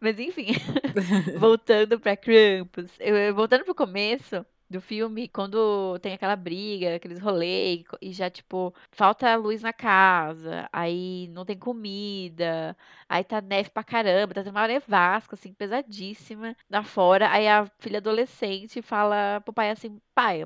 [0.00, 0.46] Mas enfim.
[1.38, 2.90] voltando pra Krampus.
[2.98, 8.74] Eu- voltando pro começo do filme, quando tem aquela briga, aqueles rolês, e já, tipo,
[8.90, 12.76] falta luz na casa, aí não tem comida,
[13.08, 17.30] aí tá neve pra caramba, tá tendo uma nevasca, assim, pesadíssima lá fora.
[17.30, 20.44] Aí a filha adolescente fala pro pai assim, pai,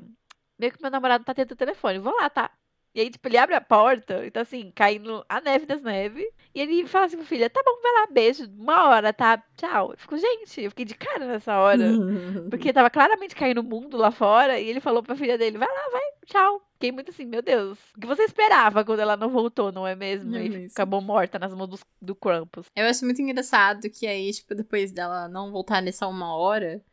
[0.57, 2.51] meio que meu namorado tá tendo telefone, vou lá, tá?
[2.93, 6.25] E aí, tipo, ele abre a porta, então assim, caindo a neve das neves.
[6.53, 9.41] E ele fala assim pro filho, tá bom, vai lá, beijo, uma hora, tá?
[9.55, 9.91] Tchau.
[9.93, 11.85] Eu fico, gente, eu fiquei de cara nessa hora.
[12.51, 14.59] Porque tava claramente caindo o mundo lá fora.
[14.59, 16.61] E ele falou pra filha dele, vai lá, vai, tchau.
[16.73, 17.77] Fiquei muito assim, meu Deus.
[17.95, 20.35] O que você esperava quando ela não voltou, não é mesmo?
[20.35, 20.67] É e mesmo.
[20.73, 22.65] acabou morta nas mãos dos- do Krampus.
[22.75, 26.83] Eu acho muito engraçado que aí, tipo, depois dela não voltar nessa uma hora,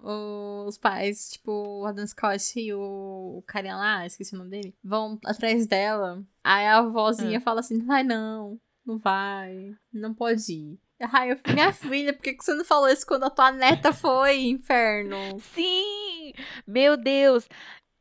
[0.00, 5.18] os pais, tipo, o Adam Scott e o, carinha lá, esqueci o nome dele, vão
[5.24, 6.22] atrás dela.
[6.42, 10.78] Aí a vozinha fala assim: não vai não, não vai, não pode ir.
[11.00, 13.92] Ai, eu, minha filha, por que, que você não falou isso quando a tua neta
[13.92, 15.16] foi, inferno?
[15.54, 16.32] Sim!
[16.66, 17.48] Meu Deus!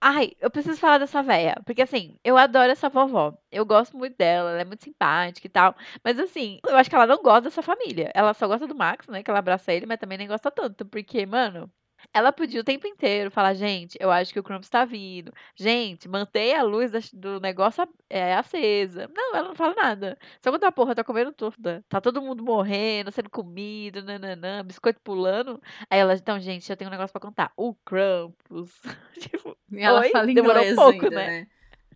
[0.04, 1.56] Ai, eu preciso falar dessa véia.
[1.66, 3.38] Porque, assim, eu adoro essa vovó.
[3.52, 5.76] Eu gosto muito dela, ela é muito simpática e tal.
[6.04, 8.12] Mas, assim, eu acho que ela não gosta dessa família.
[8.16, 9.22] Ela só gosta do Max, né?
[9.24, 10.86] Que ela abraça ele, mas também nem gosta tanto.
[10.86, 11.72] Porque, mano,
[12.14, 15.34] ela podia o tempo inteiro falar: gente, eu acho que o Krampus tá vindo.
[15.56, 19.10] Gente, mantenha a luz do negócio é, acesa.
[19.14, 20.18] Não, ela não fala nada.
[20.42, 21.84] Só quando a porra tá comendo toda.
[21.90, 25.62] Tá todo mundo morrendo, sendo comido, nananã, biscoito pulando.
[25.90, 27.52] Aí ela, então, gente, eu tenho um negócio pra contar.
[27.56, 28.72] O Krampus.
[29.20, 30.10] tipo, E ela Oi?
[30.10, 31.28] fala Demorou um inglês pouco, ainda, né?
[31.28, 31.48] né?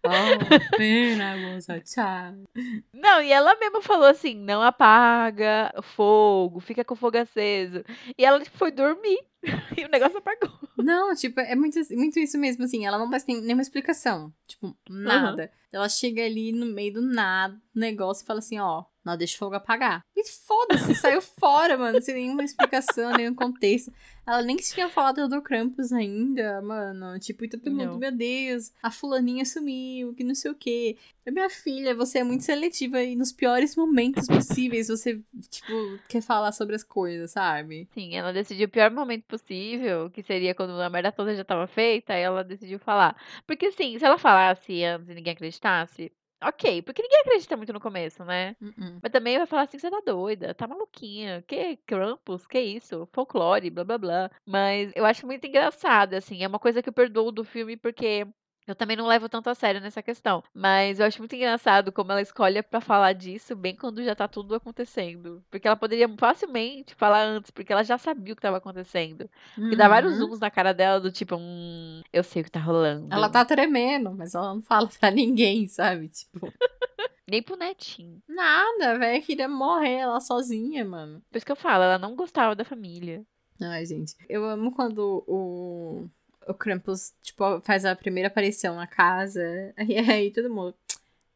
[0.06, 2.48] Oh, man, I was a child.
[2.94, 7.84] Não, e ela mesma falou assim: não apaga o fogo, fica com o fogo aceso.
[8.18, 9.20] E ela tipo, foi dormir.
[9.78, 10.52] e o negócio apagou.
[10.78, 12.86] Não, tipo, é muito, muito isso mesmo, assim.
[12.86, 14.34] Ela não faz nenhuma explicação.
[14.48, 15.52] Tipo, nada.
[15.72, 19.38] Ela chega ali no meio do nada, negócio, e fala assim, ó, Não, deixa o
[19.38, 20.04] fogo apagar.
[20.16, 23.94] E foda-se, saiu fora, mano, sem nenhuma explicação, nenhum contexto.
[24.26, 27.20] Ela nem tinha falado do Krampus ainda, mano.
[27.20, 27.98] Tipo, e todo mundo, Não.
[28.00, 30.98] meu Deus, a fulaninha sumiu, que não sei o quê.
[31.28, 36.52] Minha filha, você é muito seletiva e nos piores momentos possíveis você, tipo, quer falar
[36.52, 37.88] sobre as coisas, sabe?
[37.94, 41.68] Sim, ela decidiu o pior momento possível, que seria quando a merda toda já tava
[41.68, 43.16] feita, aí ela decidiu falar.
[43.46, 46.12] Porque assim, se ela falasse antes e ninguém acreditasse,
[46.48, 48.56] ok, porque ninguém acredita muito no começo, né?
[48.62, 49.00] Uh-uh.
[49.02, 53.70] Mas também vai falar assim, você tá doida, tá maluquinha, que Krampus, que isso, folclore,
[53.70, 54.32] blá blá blá.
[54.46, 58.28] Mas eu acho muito engraçado, assim, é uma coisa que eu perdoo do filme porque
[58.68, 60.44] eu também não levo tanto a sério nessa questão.
[60.54, 64.28] Mas eu acho muito engraçado como ela escolhe pra falar disso bem quando já tá
[64.28, 65.44] tudo acontecendo.
[65.52, 69.30] Porque ela poderia facilmente falar antes, porque ela já sabia o que tava acontecendo.
[69.56, 70.20] Porque dá vários Uhum.
[70.20, 73.14] zooms na cara dela do tipo, hum, eu sei o que tá rolando.
[73.14, 76.08] Ela tá tremendo, mas ela não fala pra ninguém, sabe?
[76.10, 76.52] Tipo,
[77.28, 78.22] Nem pro netinho.
[78.28, 81.22] nada, a velha queria morrer ela sozinha, mano.
[81.32, 83.26] Por isso que eu falo, ela não gostava da família.
[83.62, 84.16] Ai, gente.
[84.30, 86.08] Eu amo quando o,
[86.48, 89.42] o Krampus, tipo, faz a primeira aparição na casa.
[89.88, 90.76] E aí todo mundo.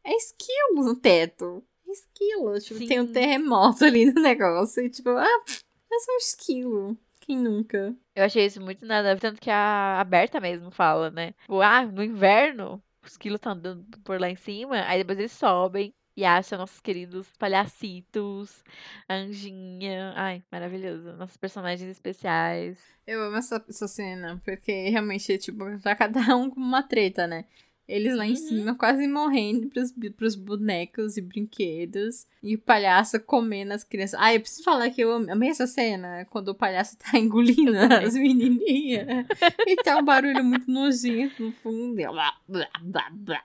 [0.04, 1.62] É esquilo no teto.
[1.86, 2.58] É esquilo.
[2.60, 3.12] Tipo, tem um Sim.
[3.12, 4.84] terremoto ali no negócio.
[4.84, 5.44] E tipo, ah,
[5.92, 6.98] é só um esquilo.
[7.20, 7.94] Quem nunca?
[8.14, 9.16] Eu achei isso muito nada.
[9.16, 11.32] Tanto que a a Berta mesmo fala, né?
[11.42, 15.32] Tipo, ah, no inverno, os quilos estão andando por lá em cima, aí depois eles
[15.32, 18.64] sobem e acham nossos queridos palhacitos,
[19.08, 20.12] Anjinha.
[20.16, 21.12] Ai, maravilhoso.
[21.16, 22.78] Nossos personagens especiais.
[23.06, 27.44] Eu amo essa, essa cena, porque realmente, tipo, tá cada um com uma treta, né?
[27.90, 28.36] Eles lá em Uhum.
[28.36, 32.26] cima quase morrendo pros, pros bonecos e brinquedos.
[32.42, 34.18] E o palhaço comendo as crianças.
[34.22, 37.76] Ah, eu preciso falar que eu am- amei essa cena, quando o palhaço tá engolindo
[37.76, 39.26] as menininhas.
[39.66, 42.00] e tá um barulho muito nojento no fundo.
[42.00, 43.44] E, blá, blá, blá, blá.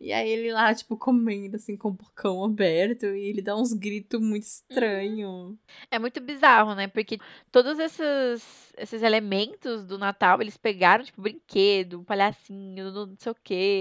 [0.00, 3.04] e aí ele lá, tipo, comendo, assim, com o bocão aberto.
[3.06, 5.54] E ele dá uns gritos muito estranhos.
[5.90, 6.86] É muito bizarro, né?
[6.88, 7.18] Porque
[7.52, 13.36] todos esses, esses elementos do Natal, eles pegaram, tipo, brinquedo, um palhacinho, não sei o
[13.42, 13.79] quê.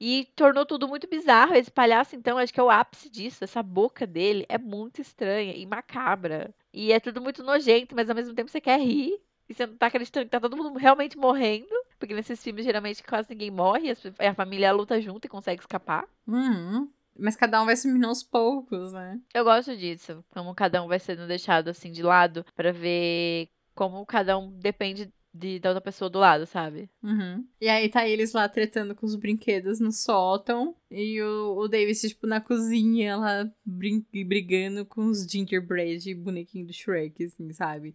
[0.00, 1.54] E tornou tudo muito bizarro.
[1.54, 3.44] Esse palhaço, então, acho que é o ápice disso.
[3.44, 6.52] Essa boca dele é muito estranha e macabra.
[6.72, 9.20] E é tudo muito nojento, mas ao mesmo tempo você quer rir.
[9.48, 11.68] E você não tá acreditando que tá todo mundo realmente morrendo.
[11.98, 13.90] Porque nesses filmes, geralmente, quase ninguém morre.
[13.90, 16.04] as- A família luta junto e consegue escapar.
[16.26, 16.90] Uhum.
[17.16, 19.20] Mas cada um vai sumindo aos poucos, né?
[19.34, 24.04] Eu gosto disso, como cada um vai sendo deixado assim de lado pra ver como
[24.06, 26.90] cada um depende de, da outra pessoa do lado, sabe?
[27.02, 27.44] Uhum.
[27.60, 30.74] E aí tá eles lá tretando com os brinquedos no sótão.
[30.90, 36.72] E o, o David, tipo, na cozinha, lá brin brigando com os gingerbread bonequinho do
[36.72, 37.94] Shrek, assim, sabe?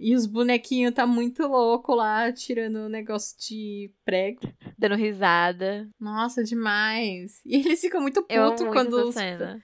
[0.00, 4.40] E os bonequinhos tá muito louco lá, tirando o negócio de prego.
[4.78, 5.88] Dando risada.
[5.98, 7.40] Nossa, demais.
[7.44, 9.16] E eles ficam muito putos quando os,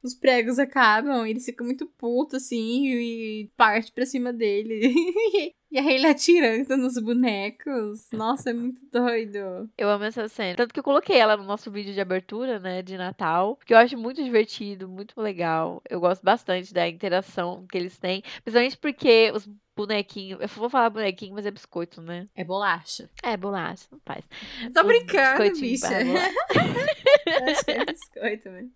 [0.03, 1.25] os pregos acabam.
[1.25, 4.93] Eles ficam muito putos, assim, e parte pra cima dele.
[5.75, 8.07] e aí ele atirando nos bonecos.
[8.13, 9.69] Nossa, é muito doido.
[9.77, 10.55] Eu amo essa cena.
[10.55, 13.57] Tanto que eu coloquei ela no nosso vídeo de abertura, né, de Natal.
[13.57, 15.83] Porque eu acho muito divertido, muito legal.
[15.91, 18.23] Eu gosto bastante da interação que eles têm.
[18.45, 20.41] Principalmente porque os bonequinhos.
[20.41, 22.29] Eu vou falar bonequinho, mas é biscoito, né?
[22.37, 23.11] É bolacha.
[23.21, 24.25] É, bolacha, não faz.
[24.73, 25.89] Tô Os brincando, bicha.
[27.27, 28.71] Eu achei biscoito, velho.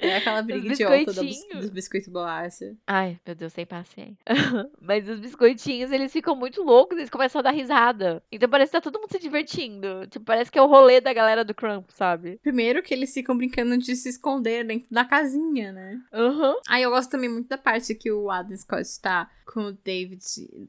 [0.00, 1.22] É aquela briga idiota do,
[1.60, 2.74] dos biscoitos bolacha.
[2.86, 4.16] Ai, meu Deus, sem paciência.
[4.80, 8.22] Mas os biscoitinhos, eles ficam muito loucos, eles começam a dar risada.
[8.32, 10.06] Então parece que tá todo mundo se divertindo.
[10.08, 12.38] Tipo, parece que é o rolê da galera do Crump, sabe?
[12.42, 16.00] Primeiro que eles ficam brincando de se esconder dentro da casinha, né?
[16.12, 16.56] Aham.
[16.68, 20.22] Ah, eu gosto também muito da parte que o Adam Scott tá com o David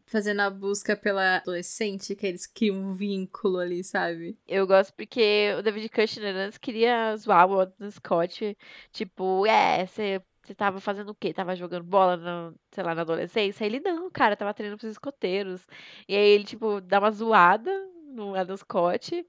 [0.07, 4.35] fazendo a busca pela adolescente, que eles criam um vínculo ali, sabe?
[4.47, 8.57] Eu gosto porque o David Kushner antes queria zoar o Adam Scott.
[8.91, 10.21] Tipo, é, você.
[10.43, 11.31] Você tava fazendo o quê?
[11.31, 13.63] Tava jogando bola, no, sei lá, na adolescência?
[13.63, 15.61] Aí ele, não, cara, tava treinando pros escoteiros.
[16.07, 17.71] E aí ele, tipo, dá uma zoada
[18.07, 19.23] no Adam Scott.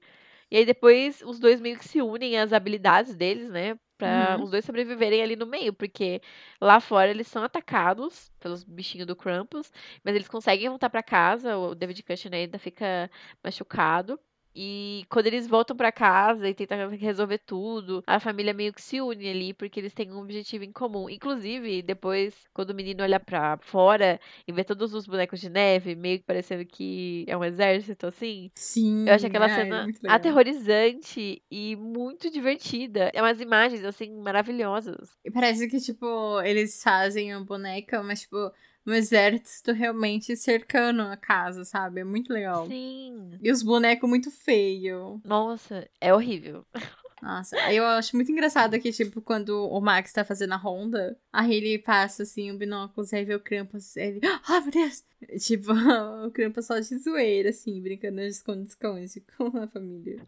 [0.49, 3.77] E aí depois os dois meio que se unem às habilidades deles, né?
[4.03, 4.43] Pra Uhum.
[4.43, 5.73] os dois sobreviverem ali no meio.
[5.73, 6.21] Porque
[6.61, 9.71] lá fora eles são atacados pelos bichinhos do Krampus.
[10.03, 11.57] Mas eles conseguem voltar pra casa.
[11.57, 13.09] O David Kushner ainda fica
[13.43, 14.19] machucado.
[14.55, 19.01] E quando eles voltam pra casa e tentam resolver tudo, a família meio que se
[19.01, 21.09] une ali, porque eles têm um objetivo em comum.
[21.09, 25.95] Inclusive, depois, quando o menino olha pra fora e vê todos os bonecos de neve,
[25.95, 28.51] meio que parecendo que é um exército, assim.
[28.55, 29.05] Sim.
[29.05, 30.03] Eu acho aquela ai, cena legal.
[30.05, 33.11] aterrorizante e muito divertida.
[33.13, 35.17] É umas imagens, assim, maravilhosas.
[35.25, 38.51] E parece que, tipo, eles fazem uma boneca, mas, tipo,
[38.85, 42.01] um exército realmente cercando a casa, sabe?
[42.01, 42.67] É muito legal.
[42.67, 43.37] Sim.
[43.41, 45.19] E os bonecos muito feios.
[45.23, 46.65] Nossa, é horrível.
[47.23, 51.53] Nossa, eu acho muito engraçado que, tipo, quando o Max tá fazendo a ronda, aí
[51.53, 55.05] ele passa, assim, o binóculo, aí vê o Krampus, aí ele, ai meu Deus!
[55.39, 55.71] Tipo,
[56.27, 60.21] o Krampus só de zoeira, assim, brincando de esconde-esconde com a família.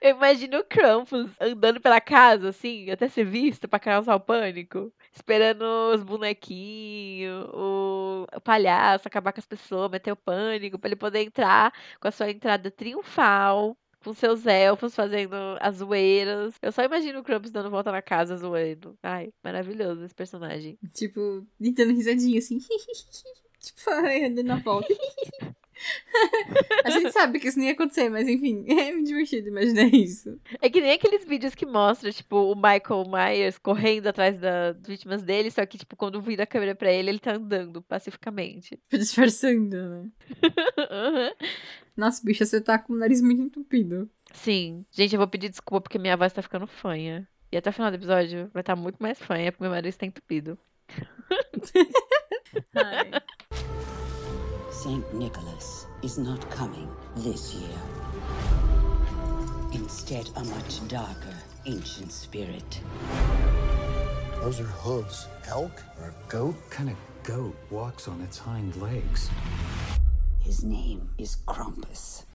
[0.00, 4.92] Eu imagino o Krampus andando pela casa, assim, até ser visto pra causar o pânico.
[5.16, 5.62] Esperando
[5.94, 11.72] os bonequinhos, o, palhaço acabar com as pessoas, meter o pânico, pra ele poder entrar
[11.98, 13.74] com a sua entrada triunfal,
[14.04, 16.54] com seus elfos fazendo as zoeiras.
[16.60, 18.94] Eu só imagino o Krampus dando volta na casa zoando.
[19.02, 20.78] Ai, maravilhoso esse personagem.
[20.92, 22.58] Tipo, dando risadinha, assim.
[23.58, 24.88] tipo, ai, andando na volta.
[26.84, 30.38] a gente sabe que isso nem ia acontecer, mas enfim, é muito divertido imaginar isso.
[30.60, 35.22] É que nem aqueles vídeos que mostram, tipo, o Michael Myers correndo atrás das vítimas
[35.22, 38.78] dele, só que, tipo, quando vira a câmera pra ele, ele tá andando pacificamente.
[38.90, 40.10] Disfarçando, né?
[40.42, 41.46] Uhum.
[41.96, 44.10] Nossa, bicha, você tá com o nariz muito entupido.
[44.32, 44.84] Sim.
[44.90, 47.26] Gente, eu vou pedir desculpa porque minha voz tá ficando fanha.
[47.50, 50.04] E até o final do episódio vai estar muito mais fanha porque meu nariz tá
[50.04, 50.58] entupido.
[52.74, 53.10] Ai.
[54.86, 57.76] Saint Nicholas is not coming this year.
[59.72, 62.80] Instead, a much darker ancient spirit.
[64.40, 65.26] Those are hooves.
[65.48, 65.82] Elk?
[65.98, 66.54] Or a goat?
[66.70, 69.28] kind of goat walks on its hind legs?
[70.38, 72.25] His name is Krampus.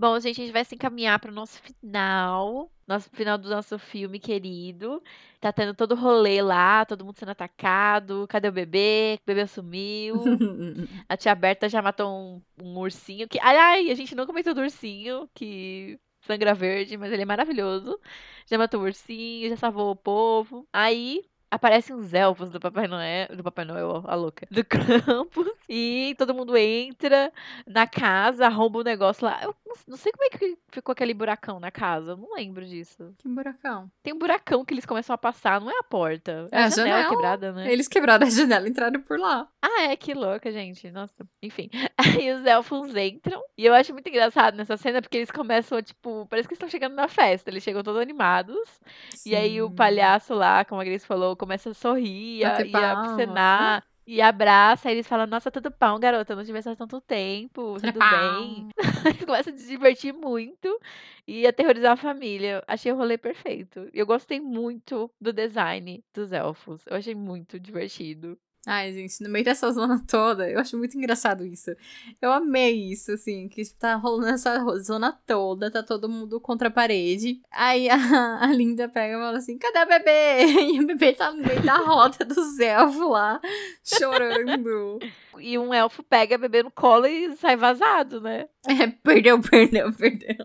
[0.00, 2.70] Bom, gente, a gente vai se encaminhar para o nosso final.
[2.88, 5.02] Nosso final do nosso filme querido.
[5.38, 8.26] Tá tendo todo o rolê lá, todo mundo sendo atacado.
[8.26, 9.18] Cadê o bebê?
[9.22, 10.14] O bebê sumiu.
[11.06, 13.38] A tia Berta já matou um, um ursinho que.
[13.42, 18.00] Ai, ai, a gente não comentou do ursinho, que sangra verde, mas ele é maravilhoso.
[18.46, 20.66] Já matou o ursinho, já salvou o povo.
[20.72, 26.14] Aí aparecem os elfos do Papai Noel, do Papai Noel, a louca, do Krampus, e
[26.16, 27.32] todo mundo entra
[27.66, 29.42] na casa, arromba o negócio lá.
[29.42, 32.64] Eu não, não sei como é que ficou aquele buracão na casa, eu não lembro
[32.66, 33.14] disso.
[33.18, 33.90] Que buracão.
[34.02, 36.68] Tem um buracão que eles começam a passar, não é a porta, é, É a
[36.68, 37.10] janela, janela.
[37.10, 37.72] quebrada, né?
[37.72, 39.48] Eles quebraram a janela e entraram por lá.
[39.62, 40.90] Ah, é, que louca, gente.
[40.90, 41.70] Nossa, enfim.
[41.96, 43.42] Aí os elfos entram.
[43.56, 46.94] E eu acho muito engraçado nessa cena, porque eles começam, tipo, parece que estão chegando
[46.94, 47.50] na festa.
[47.50, 48.80] Eles chegam todos animados.
[49.24, 49.74] E aí o Sim.
[49.74, 53.82] palhaço lá, como a Grace falou, começa a sorrir, a, e a palma.
[54.12, 58.02] E abraça, aí eles falam, nossa, tudo bom, garota, não tivesse há tanto tempo, tudo
[58.02, 58.68] bem.
[59.06, 60.80] Eles começam a se divertir muito
[61.28, 62.60] e aterrorizar a família.
[62.66, 63.88] Achei o rolê perfeito.
[63.94, 66.84] E eu gostei muito do design dos elfos.
[66.86, 68.36] Eu achei muito divertido.
[68.66, 71.74] Ai, gente, no meio dessa zona toda, eu acho muito engraçado isso.
[72.20, 76.70] Eu amei isso, assim, que tá rolando essa zona toda, tá todo mundo contra a
[76.70, 77.40] parede.
[77.50, 80.60] Aí a, a Linda pega e fala assim: cadê o bebê?
[80.70, 83.40] E o bebê tá no meio da roda dos elfos lá,
[83.82, 84.98] chorando.
[85.38, 88.46] E um elfo pega bebê no colo e sai vazado, né?
[88.68, 90.36] É, perdeu, perdeu, perdeu.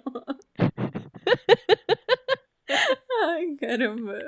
[3.24, 4.20] Ai, caramba.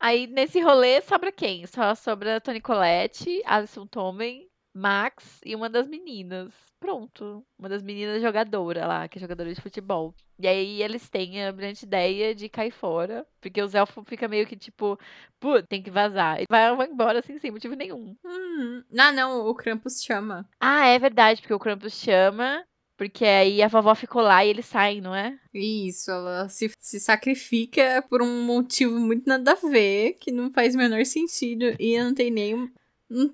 [0.00, 1.66] Aí nesse rolê sobra quem?
[1.66, 6.52] Só sobra Tony Colette, Alison Tommen, Max e uma das meninas.
[6.80, 7.46] Pronto.
[7.58, 10.14] Uma das meninas jogadora lá, que é jogadora de futebol.
[10.38, 13.24] E aí eles têm a brilhante ideia de cair fora.
[13.40, 14.98] Porque os elfos ficam meio que tipo,
[15.38, 16.40] pô, tem que vazar.
[16.40, 18.16] E vai, vai embora assim, sem motivo nenhum.
[18.24, 20.46] Hum, ah, não, o Krampus chama.
[20.60, 22.64] Ah, é verdade, porque o Krampus chama.
[23.04, 25.38] Porque aí a vovó ficou lá e eles saem, não é?
[25.52, 30.74] Isso, ela se, se sacrifica por um motivo muito nada a ver, que não faz
[30.74, 32.72] o menor sentido e não tem nem.
[33.10, 33.30] Não,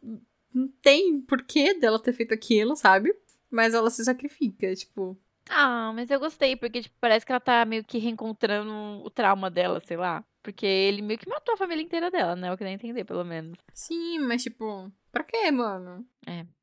[0.53, 3.15] não tem porquê dela ter feito aquilo, sabe?
[3.49, 5.17] Mas ela se sacrifica, tipo.
[5.49, 8.73] Ah, mas eu gostei, porque tipo, parece que ela tá meio que reencontrando
[9.05, 10.25] o trauma dela, sei lá.
[10.43, 12.51] Porque ele meio que matou a família inteira dela, né?
[12.51, 13.57] Eu queria entender, pelo menos.
[13.73, 16.05] Sim, mas tipo, pra quê, mano?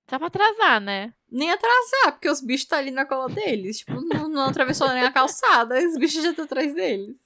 [0.10, 1.14] Só pra atrasar, né?
[1.30, 3.80] Nem atrasar, porque os bichos tá ali na cola deles.
[3.80, 7.18] Tipo, não, não atravessou nem a calçada, os bichos já estão atrás deles.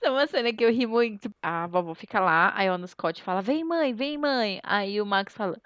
[0.00, 1.32] Tem uma cena que eu ri muito.
[1.42, 4.60] A vovó fica lá, aí a Ana Scott fala: Vem, mãe, vem, mãe.
[4.62, 5.60] Aí o Max fala: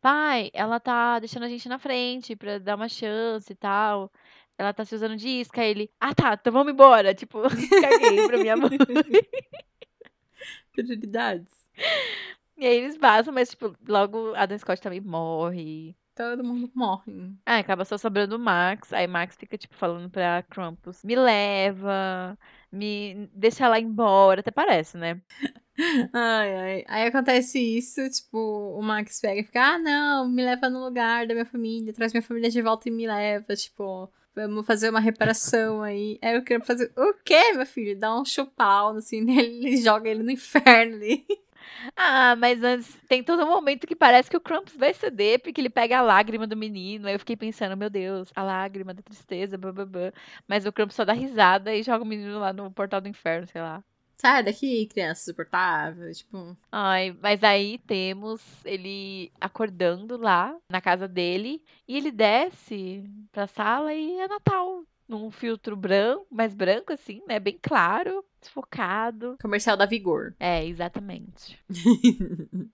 [0.00, 4.10] Pai, ela tá deixando a gente na frente pra dar uma chance e tal.
[4.58, 5.62] Ela tá se usando de isca.
[5.62, 7.14] Aí ele: Ah, tá, então vamos embora.
[7.14, 7.42] Tipo,
[7.80, 8.78] caguei pra minha mãe.
[10.72, 11.68] Prioridades.
[12.58, 15.96] E aí eles vazam, mas, tipo, logo a Adam Scott também morre.
[16.20, 17.32] Todo mundo morre.
[17.46, 18.92] Ah, acaba só sobrando o Max.
[18.92, 22.38] Aí Max fica, tipo, falando pra Krampus: Me leva,
[22.70, 24.40] me deixa ela embora.
[24.40, 25.18] Até parece, né?
[26.12, 26.84] Ai, ai.
[26.88, 31.26] Aí acontece isso, tipo, o Max pega e fica, ah, não, me leva no lugar
[31.26, 35.00] da minha família, traz minha família de volta e me leva, tipo, vamos fazer uma
[35.00, 36.18] reparação aí.
[36.20, 37.98] Aí eu quero fazer, o quê, meu filho?
[37.98, 41.24] Dá um chupau, assim, ele joga ele no inferno ali.
[41.96, 45.60] Ah, mas antes tem todo um momento que parece que o Krampus vai ceder, porque
[45.60, 47.06] ele pega a lágrima do menino.
[47.06, 50.12] Aí eu fiquei pensando, meu Deus, a lágrima da tristeza, bababá.
[50.46, 53.46] Mas o Krampus só dá risada e joga o menino lá no portal do inferno,
[53.46, 53.82] sei lá.
[54.20, 56.12] Sai daqui, criança insuportável.
[56.12, 63.02] Tipo, Ai, mas aí temos ele acordando lá na casa dele e ele desce
[63.32, 64.84] pra sala e é Natal.
[65.10, 67.40] Num filtro branco, mais branco assim, né?
[67.40, 69.36] Bem claro, desfocado.
[69.42, 70.34] comercial da Vigor.
[70.38, 71.58] É, exatamente.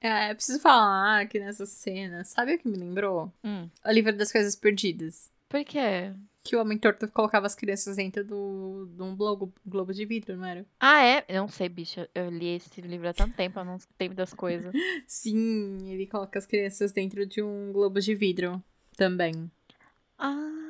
[0.00, 3.32] É, preciso falar que nessa cena, sabe o que me lembrou?
[3.44, 3.68] Hum.
[3.84, 5.30] O livro das coisas perdidas.
[5.48, 6.12] Por quê?
[6.44, 10.36] Que o Homem Torto colocava as crianças dentro do, de um globo, globo de vidro,
[10.36, 10.66] não era?
[10.78, 11.24] Ah, é?
[11.28, 12.08] Eu não sei, bicha.
[12.14, 14.72] Eu li esse livro há tanto tempo, eu não sei das coisas.
[15.06, 18.62] Sim, ele coloca as crianças dentro de um globo de vidro
[18.96, 19.50] também.
[20.18, 20.67] Ah,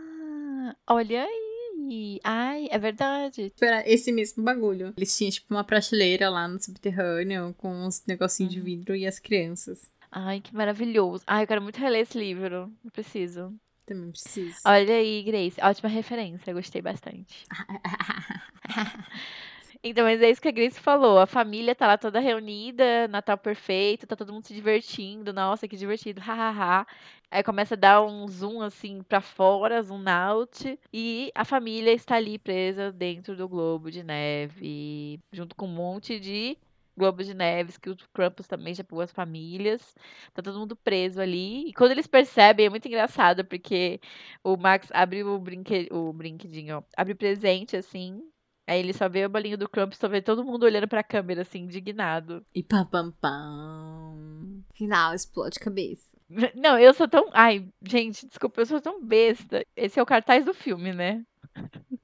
[0.87, 2.21] olha aí.
[2.25, 3.53] Ai, é verdade.
[3.61, 4.93] Era esse mesmo bagulho.
[4.97, 9.19] Eles tinham, tipo, uma prateleira lá no subterrâneo com uns negocinhos de vidro e as
[9.19, 9.91] crianças.
[10.11, 11.23] Ai, que maravilhoso.
[11.27, 12.73] Ai, eu quero muito reler esse livro.
[12.85, 13.55] Eu preciso.
[13.87, 14.57] Também preciso.
[14.66, 15.61] Olha aí, Grace.
[15.62, 16.53] Ótima referência.
[16.53, 17.47] Gostei bastante.
[19.83, 21.18] Então, mas é isso que a Grace falou.
[21.18, 25.33] A família tá lá toda reunida, Natal perfeito, tá todo mundo se divertindo.
[25.33, 26.87] Nossa, que divertido, hahaha.
[27.31, 32.16] Aí começa a dar um zoom assim pra fora, zoom out, e a família está
[32.16, 36.57] ali presa dentro do globo de neve, junto com um monte de
[36.97, 39.95] globos de neves que o Krampus também já pegou as famílias.
[40.35, 41.68] Tá todo mundo preso ali.
[41.68, 44.01] E quando eles percebem, é muito engraçado, porque
[44.43, 45.89] o Max abre o, brinque...
[45.93, 48.20] o brinquedinho, ó, abre presente assim.
[48.69, 51.41] Aí ele só vê o bolinho do Krampus, só vê todo mundo olhando pra câmera,
[51.41, 52.45] assim, indignado.
[52.55, 54.62] E pam pam pam.
[54.75, 56.07] Final, explode cabeça.
[56.55, 57.31] Não, eu sou tão.
[57.33, 59.64] Ai, gente, desculpa, eu sou tão besta.
[59.75, 61.25] Esse é o cartaz do filme, né?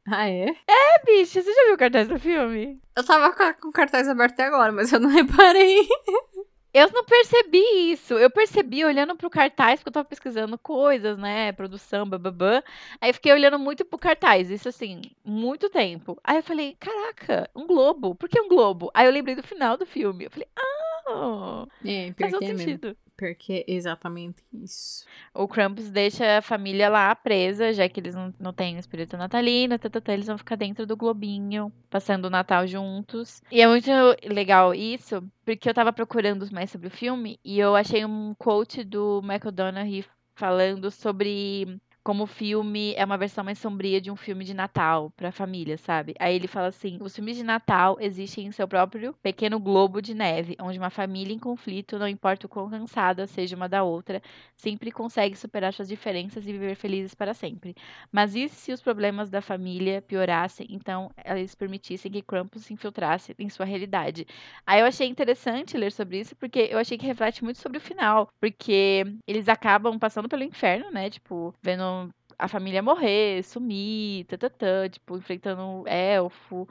[0.06, 0.46] Ah, é?
[0.66, 2.80] É, bicho, você já viu o cartaz do filme?
[2.96, 5.86] Eu tava com o cartaz aberto até agora, mas eu não reparei.
[6.74, 8.14] Eu não percebi isso.
[8.14, 11.52] Eu percebi olhando pro cartaz, porque eu tava pesquisando coisas, né?
[11.52, 12.60] Produção, bababã.
[13.00, 16.18] Aí eu fiquei olhando muito pro cartaz, isso assim, muito tempo.
[16.24, 18.16] Aí eu falei, caraca, um globo.
[18.16, 18.90] Por que um globo?
[18.92, 20.24] Aí eu lembrei do final do filme.
[20.24, 22.96] Eu falei, ah, É, faz todo é mesmo.
[23.16, 25.04] Porque é exatamente isso.
[25.32, 29.16] O Krampus deixa a família lá presa, já que eles não, não têm o espírito
[29.16, 33.40] natalino, tá, tá, tá, eles vão ficar dentro do globinho, passando o Natal juntos.
[33.52, 33.90] E é muito
[34.24, 38.82] legal isso, porque eu tava procurando mais sobre o filme e eu achei um quote
[38.82, 40.04] do Michael Donoghue
[40.34, 45.10] falando sobre como o filme é uma versão mais sombria de um filme de Natal
[45.16, 46.14] pra família, sabe?
[46.20, 50.12] Aí ele fala assim: os filmes de Natal existem em seu próprio pequeno globo de
[50.12, 54.22] neve, onde uma família em conflito, não importa o quão cansada seja uma da outra,
[54.54, 57.74] sempre consegue superar suas diferenças e viver felizes para sempre.
[58.12, 63.34] Mas e se os problemas da família piorassem, então eles permitissem que Krampus se infiltrasse
[63.38, 64.26] em sua realidade?
[64.66, 67.80] Aí eu achei interessante ler sobre isso, porque eu achei que reflete muito sobre o
[67.80, 71.08] final, porque eles acabam passando pelo inferno, né?
[71.08, 71.93] Tipo, vendo
[72.38, 76.68] a família morrer, sumir, tatatã, tipo, enfrentando o elfo,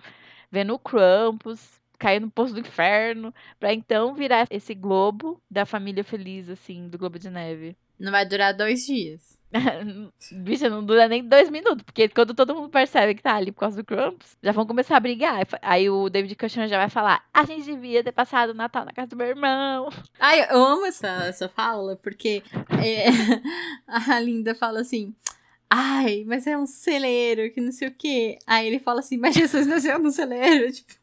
[0.52, 6.04] vendo o Krampus cair no poço do inferno, pra então virar esse globo da família
[6.04, 7.78] feliz, assim, do globo de neve.
[7.98, 9.40] Não vai durar dois dias.
[10.32, 13.62] Bicha, não dura nem dois minutos, porque quando todo mundo percebe que tá ali por
[13.62, 15.46] causa do Krampus, já vão começar a brigar.
[15.62, 18.92] Aí o David Kushner já vai falar: a gente devia ter passado o Natal na
[18.92, 19.90] casa do meu irmão.
[20.20, 22.42] Ai, eu amo essa, essa fala, porque
[22.84, 23.06] é,
[23.88, 25.14] a Linda fala assim.
[25.76, 28.38] Ai, mas é um celeiro, que não sei o quê.
[28.46, 30.94] Aí ele fala assim, mas Jesus nasceu no celeiro, tipo.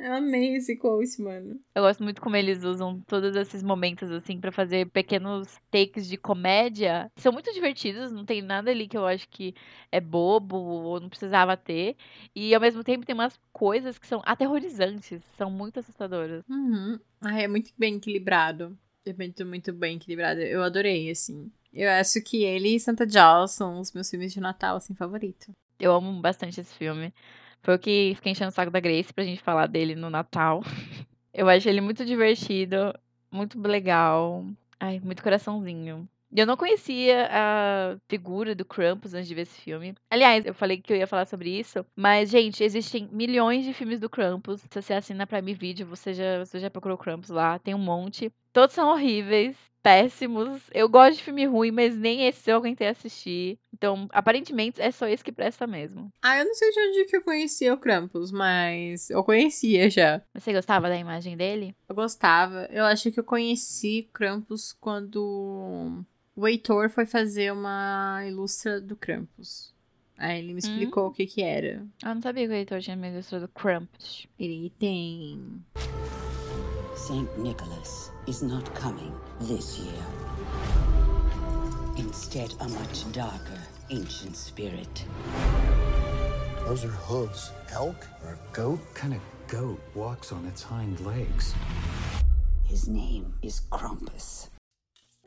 [0.00, 1.58] Eu amei esse quote, mano.
[1.74, 6.16] Eu gosto muito como eles usam todos esses momentos, assim, pra fazer pequenos takes de
[6.16, 7.10] comédia.
[7.16, 9.52] São muito divertidos, não tem nada ali que eu acho que
[9.90, 11.96] é bobo ou não precisava ter.
[12.36, 16.44] E ao mesmo tempo tem umas coisas que são aterrorizantes, são muito assustadoras.
[16.48, 17.00] Uhum.
[17.20, 18.78] Ai, é muito bem equilibrado.
[19.04, 20.40] É muito, muito bem equilibrado.
[20.40, 21.50] Eu adorei, assim.
[21.76, 25.52] Eu acho que ele e Santa Jaws são os meus filmes de Natal, assim, favorito.
[25.78, 27.12] Eu amo bastante esse filme.
[27.62, 30.62] Foi o que fiquei enchendo o saco da Grace pra gente falar dele no Natal.
[31.34, 32.98] Eu acho ele muito divertido,
[33.30, 34.42] muito legal.
[34.80, 36.08] Ai, muito coraçãozinho.
[36.34, 39.94] Eu não conhecia a figura do Krampus antes de ver esse filme.
[40.10, 44.00] Aliás, eu falei que eu ia falar sobre isso, mas, gente, existem milhões de filmes
[44.00, 44.62] do Krampus.
[44.62, 48.32] Se você assina Prime Video, você já, você já procurou Krampus lá, tem um monte.
[48.52, 49.56] Todos são horríveis,
[49.86, 50.62] péssimos.
[50.74, 53.56] Eu gosto de filme ruim, mas nem esse eu aguentei assistir.
[53.72, 56.12] Então, aparentemente, é só esse que presta mesmo.
[56.20, 60.20] Ah, eu não sei de onde que eu conhecia o Krampus, mas eu conhecia já.
[60.34, 61.76] Você gostava da imagem dele?
[61.88, 62.68] Eu gostava.
[62.72, 69.72] Eu acho que eu conheci Krampus quando o Heitor foi fazer uma ilustra do Krampus.
[70.18, 71.86] Aí ele me explicou o que que era.
[72.02, 74.26] Ah, não sabia que o Heitor tinha mestrado Krampus.
[74.36, 75.62] Ele tem...
[77.06, 80.02] Saint Nicholas is not coming this year.
[81.96, 85.04] Instead, a much darker ancient spirit.
[86.66, 87.52] Those are hooves.
[87.70, 88.04] Elk?
[88.24, 88.80] Or a goat?
[88.94, 91.54] kind of goat walks on its hind legs?
[92.64, 94.48] His name is Krampus.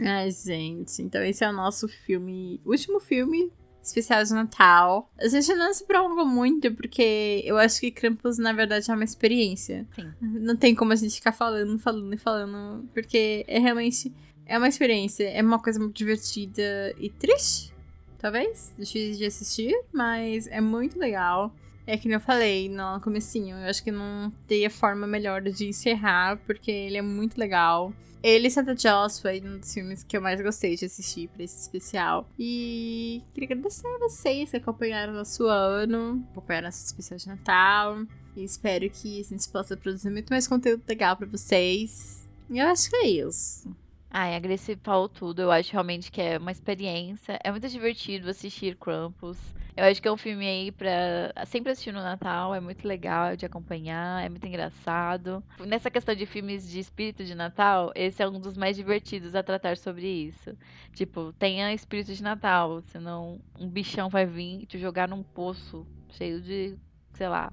[0.01, 5.11] Ai, gente, então esse é o nosso filme, último filme especial de Natal.
[5.19, 9.03] A gente não se prolongou muito, porque eu acho que Krampus, na verdade, é uma
[9.03, 9.87] experiência.
[9.95, 10.11] Sim.
[10.21, 14.13] Não tem como a gente ficar falando, falando e falando, porque é realmente...
[14.51, 17.71] É uma experiência, é uma coisa muito divertida e triste,
[18.17, 21.53] talvez, difícil de assistir, mas é muito legal.
[21.85, 25.67] É que nem eu falei no comecinho, eu acho que não teria forma melhor de
[25.67, 27.93] encerrar, porque ele é muito legal.
[28.21, 31.61] Ele Santa Jaws foi um dos filmes que eu mais gostei de assistir pra esse
[31.61, 32.29] especial.
[32.37, 38.05] E queria agradecer a vocês que acompanharam nosso ano, acompanharam nosso especial de Natal.
[38.35, 42.27] E espero que a gente possa produzir muito mais conteúdo legal pra vocês.
[42.49, 43.73] E eu acho que é isso.
[44.11, 45.41] Ai, a Grace falou tudo.
[45.41, 47.39] Eu acho realmente que é uma experiência.
[47.43, 49.37] É muito divertido assistir Krampus.
[49.79, 52.53] Eu acho que é um filme aí pra sempre assistir no Natal.
[52.53, 55.41] É muito legal de acompanhar, é muito engraçado.
[55.57, 59.41] Nessa questão de filmes de espírito de Natal, esse é um dos mais divertidos a
[59.41, 60.51] tratar sobre isso.
[60.93, 65.87] Tipo, tenha espírito de Natal, senão um bichão vai vir e te jogar num poço
[66.09, 66.77] cheio de,
[67.13, 67.49] sei lá,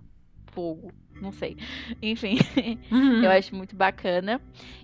[0.57, 0.91] fogo.
[1.21, 1.57] Não sei.
[2.03, 2.37] Enfim,
[3.23, 4.41] eu acho muito bacana.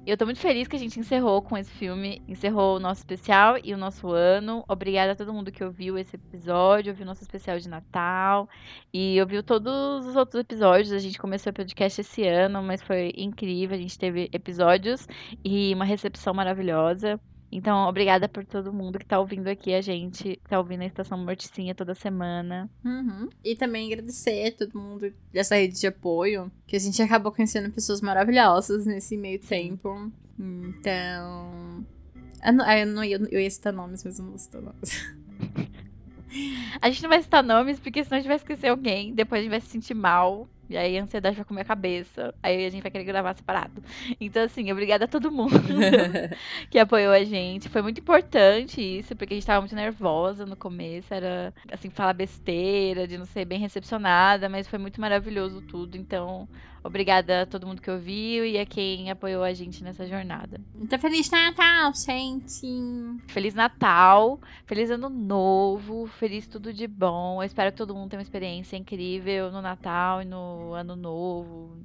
[0.07, 2.23] E eu tô muito feliz que a gente encerrou com esse filme.
[2.29, 4.65] Encerrou o nosso especial e o nosso ano.
[4.69, 8.49] Obrigada a todo mundo que ouviu esse episódio, ouviu o nosso especial de Natal.
[8.93, 10.93] E ouviu todos os outros episódios.
[10.93, 13.77] A gente começou o podcast esse ano, mas foi incrível.
[13.77, 15.07] A gente teve episódios
[15.45, 17.21] e uma recepção maravilhosa.
[17.55, 20.87] Então, obrigada por todo mundo que tá ouvindo aqui a gente, que tá ouvindo a
[20.87, 22.71] Estação Morticinha toda semana.
[22.83, 23.29] Uhum.
[23.45, 27.71] E também agradecer a todo mundo dessa rede de apoio, que a gente acabou conhecendo
[27.71, 30.11] pessoas maravilhosas nesse meio tempo.
[30.39, 31.85] Então.
[32.43, 35.15] Eu, não, eu, não, eu, ia citar nomes, mas eu não vou citar nomes.
[36.81, 39.43] A gente não vai citar nomes, porque senão a gente vai esquecer alguém, depois a
[39.43, 40.49] gente vai se sentir mal.
[40.73, 42.35] E aí a ansiedade vai comer a cabeça.
[42.43, 43.83] Aí a gente vai querer gravar separado.
[44.21, 45.53] Então, assim, obrigada a todo mundo
[46.71, 47.69] que apoiou a gente.
[47.69, 51.13] Foi muito importante isso, porque a gente tava muito nervosa no começo.
[51.13, 55.97] Era, assim, falar besteira, de não ser bem recepcionada, mas foi muito maravilhoso tudo.
[55.97, 56.49] Então,
[56.85, 60.61] obrigada a todo mundo que ouviu e a quem apoiou a gente nessa jornada.
[60.81, 62.67] Então, Feliz Natal, gente!
[63.29, 67.43] Feliz Natal, feliz Ano Novo, feliz tudo de bom.
[67.43, 71.77] Eu espero que todo mundo tenha uma experiência incrível no Natal e no Ano Novo,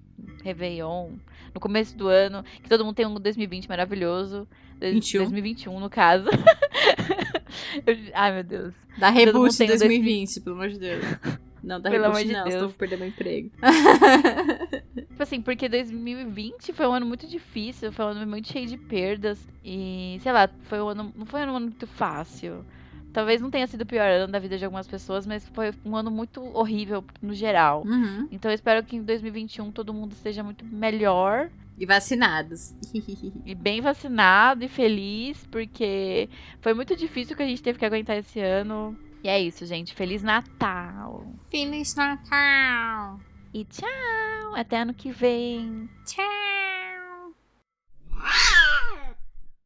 [0.44, 1.12] Réveillon,
[1.54, 2.44] no começo do ano.
[2.64, 4.48] Que todo mundo tenha um 2020 maravilhoso.
[4.80, 5.22] 21.
[5.24, 6.28] 2021, no caso.
[7.86, 8.74] Eu- Ai, meu Deus.
[8.98, 11.04] Dá reboot em o 2020, pelo amor de Deus.
[11.64, 12.74] Não, dá Pelo amor de não, Deus.
[12.74, 13.50] perder meu emprego.
[15.10, 18.78] Tipo assim, porque 2020 foi um ano muito difícil, foi um ano muito cheio de
[18.78, 19.48] perdas.
[19.66, 22.64] E, sei lá, foi um ano, não foi um ano muito fácil.
[23.12, 25.96] Talvez não tenha sido o pior ano da vida de algumas pessoas, mas foi um
[25.96, 27.84] ano muito horrível no geral.
[27.84, 28.28] Uhum.
[28.32, 31.50] Então eu espero que em 2021 todo mundo esteja muito melhor
[31.80, 32.76] E vacinados.
[33.44, 36.30] e bem vacinado e feliz, porque
[36.62, 38.96] foi muito difícil que a gente teve que aguentar esse ano.
[39.28, 39.94] E é isso, gente.
[39.94, 41.22] Feliz Natal!
[41.52, 43.20] Feliz Natal!
[43.54, 44.56] E tchau!
[44.56, 45.90] Até ano que vem!
[46.06, 46.57] Tchau!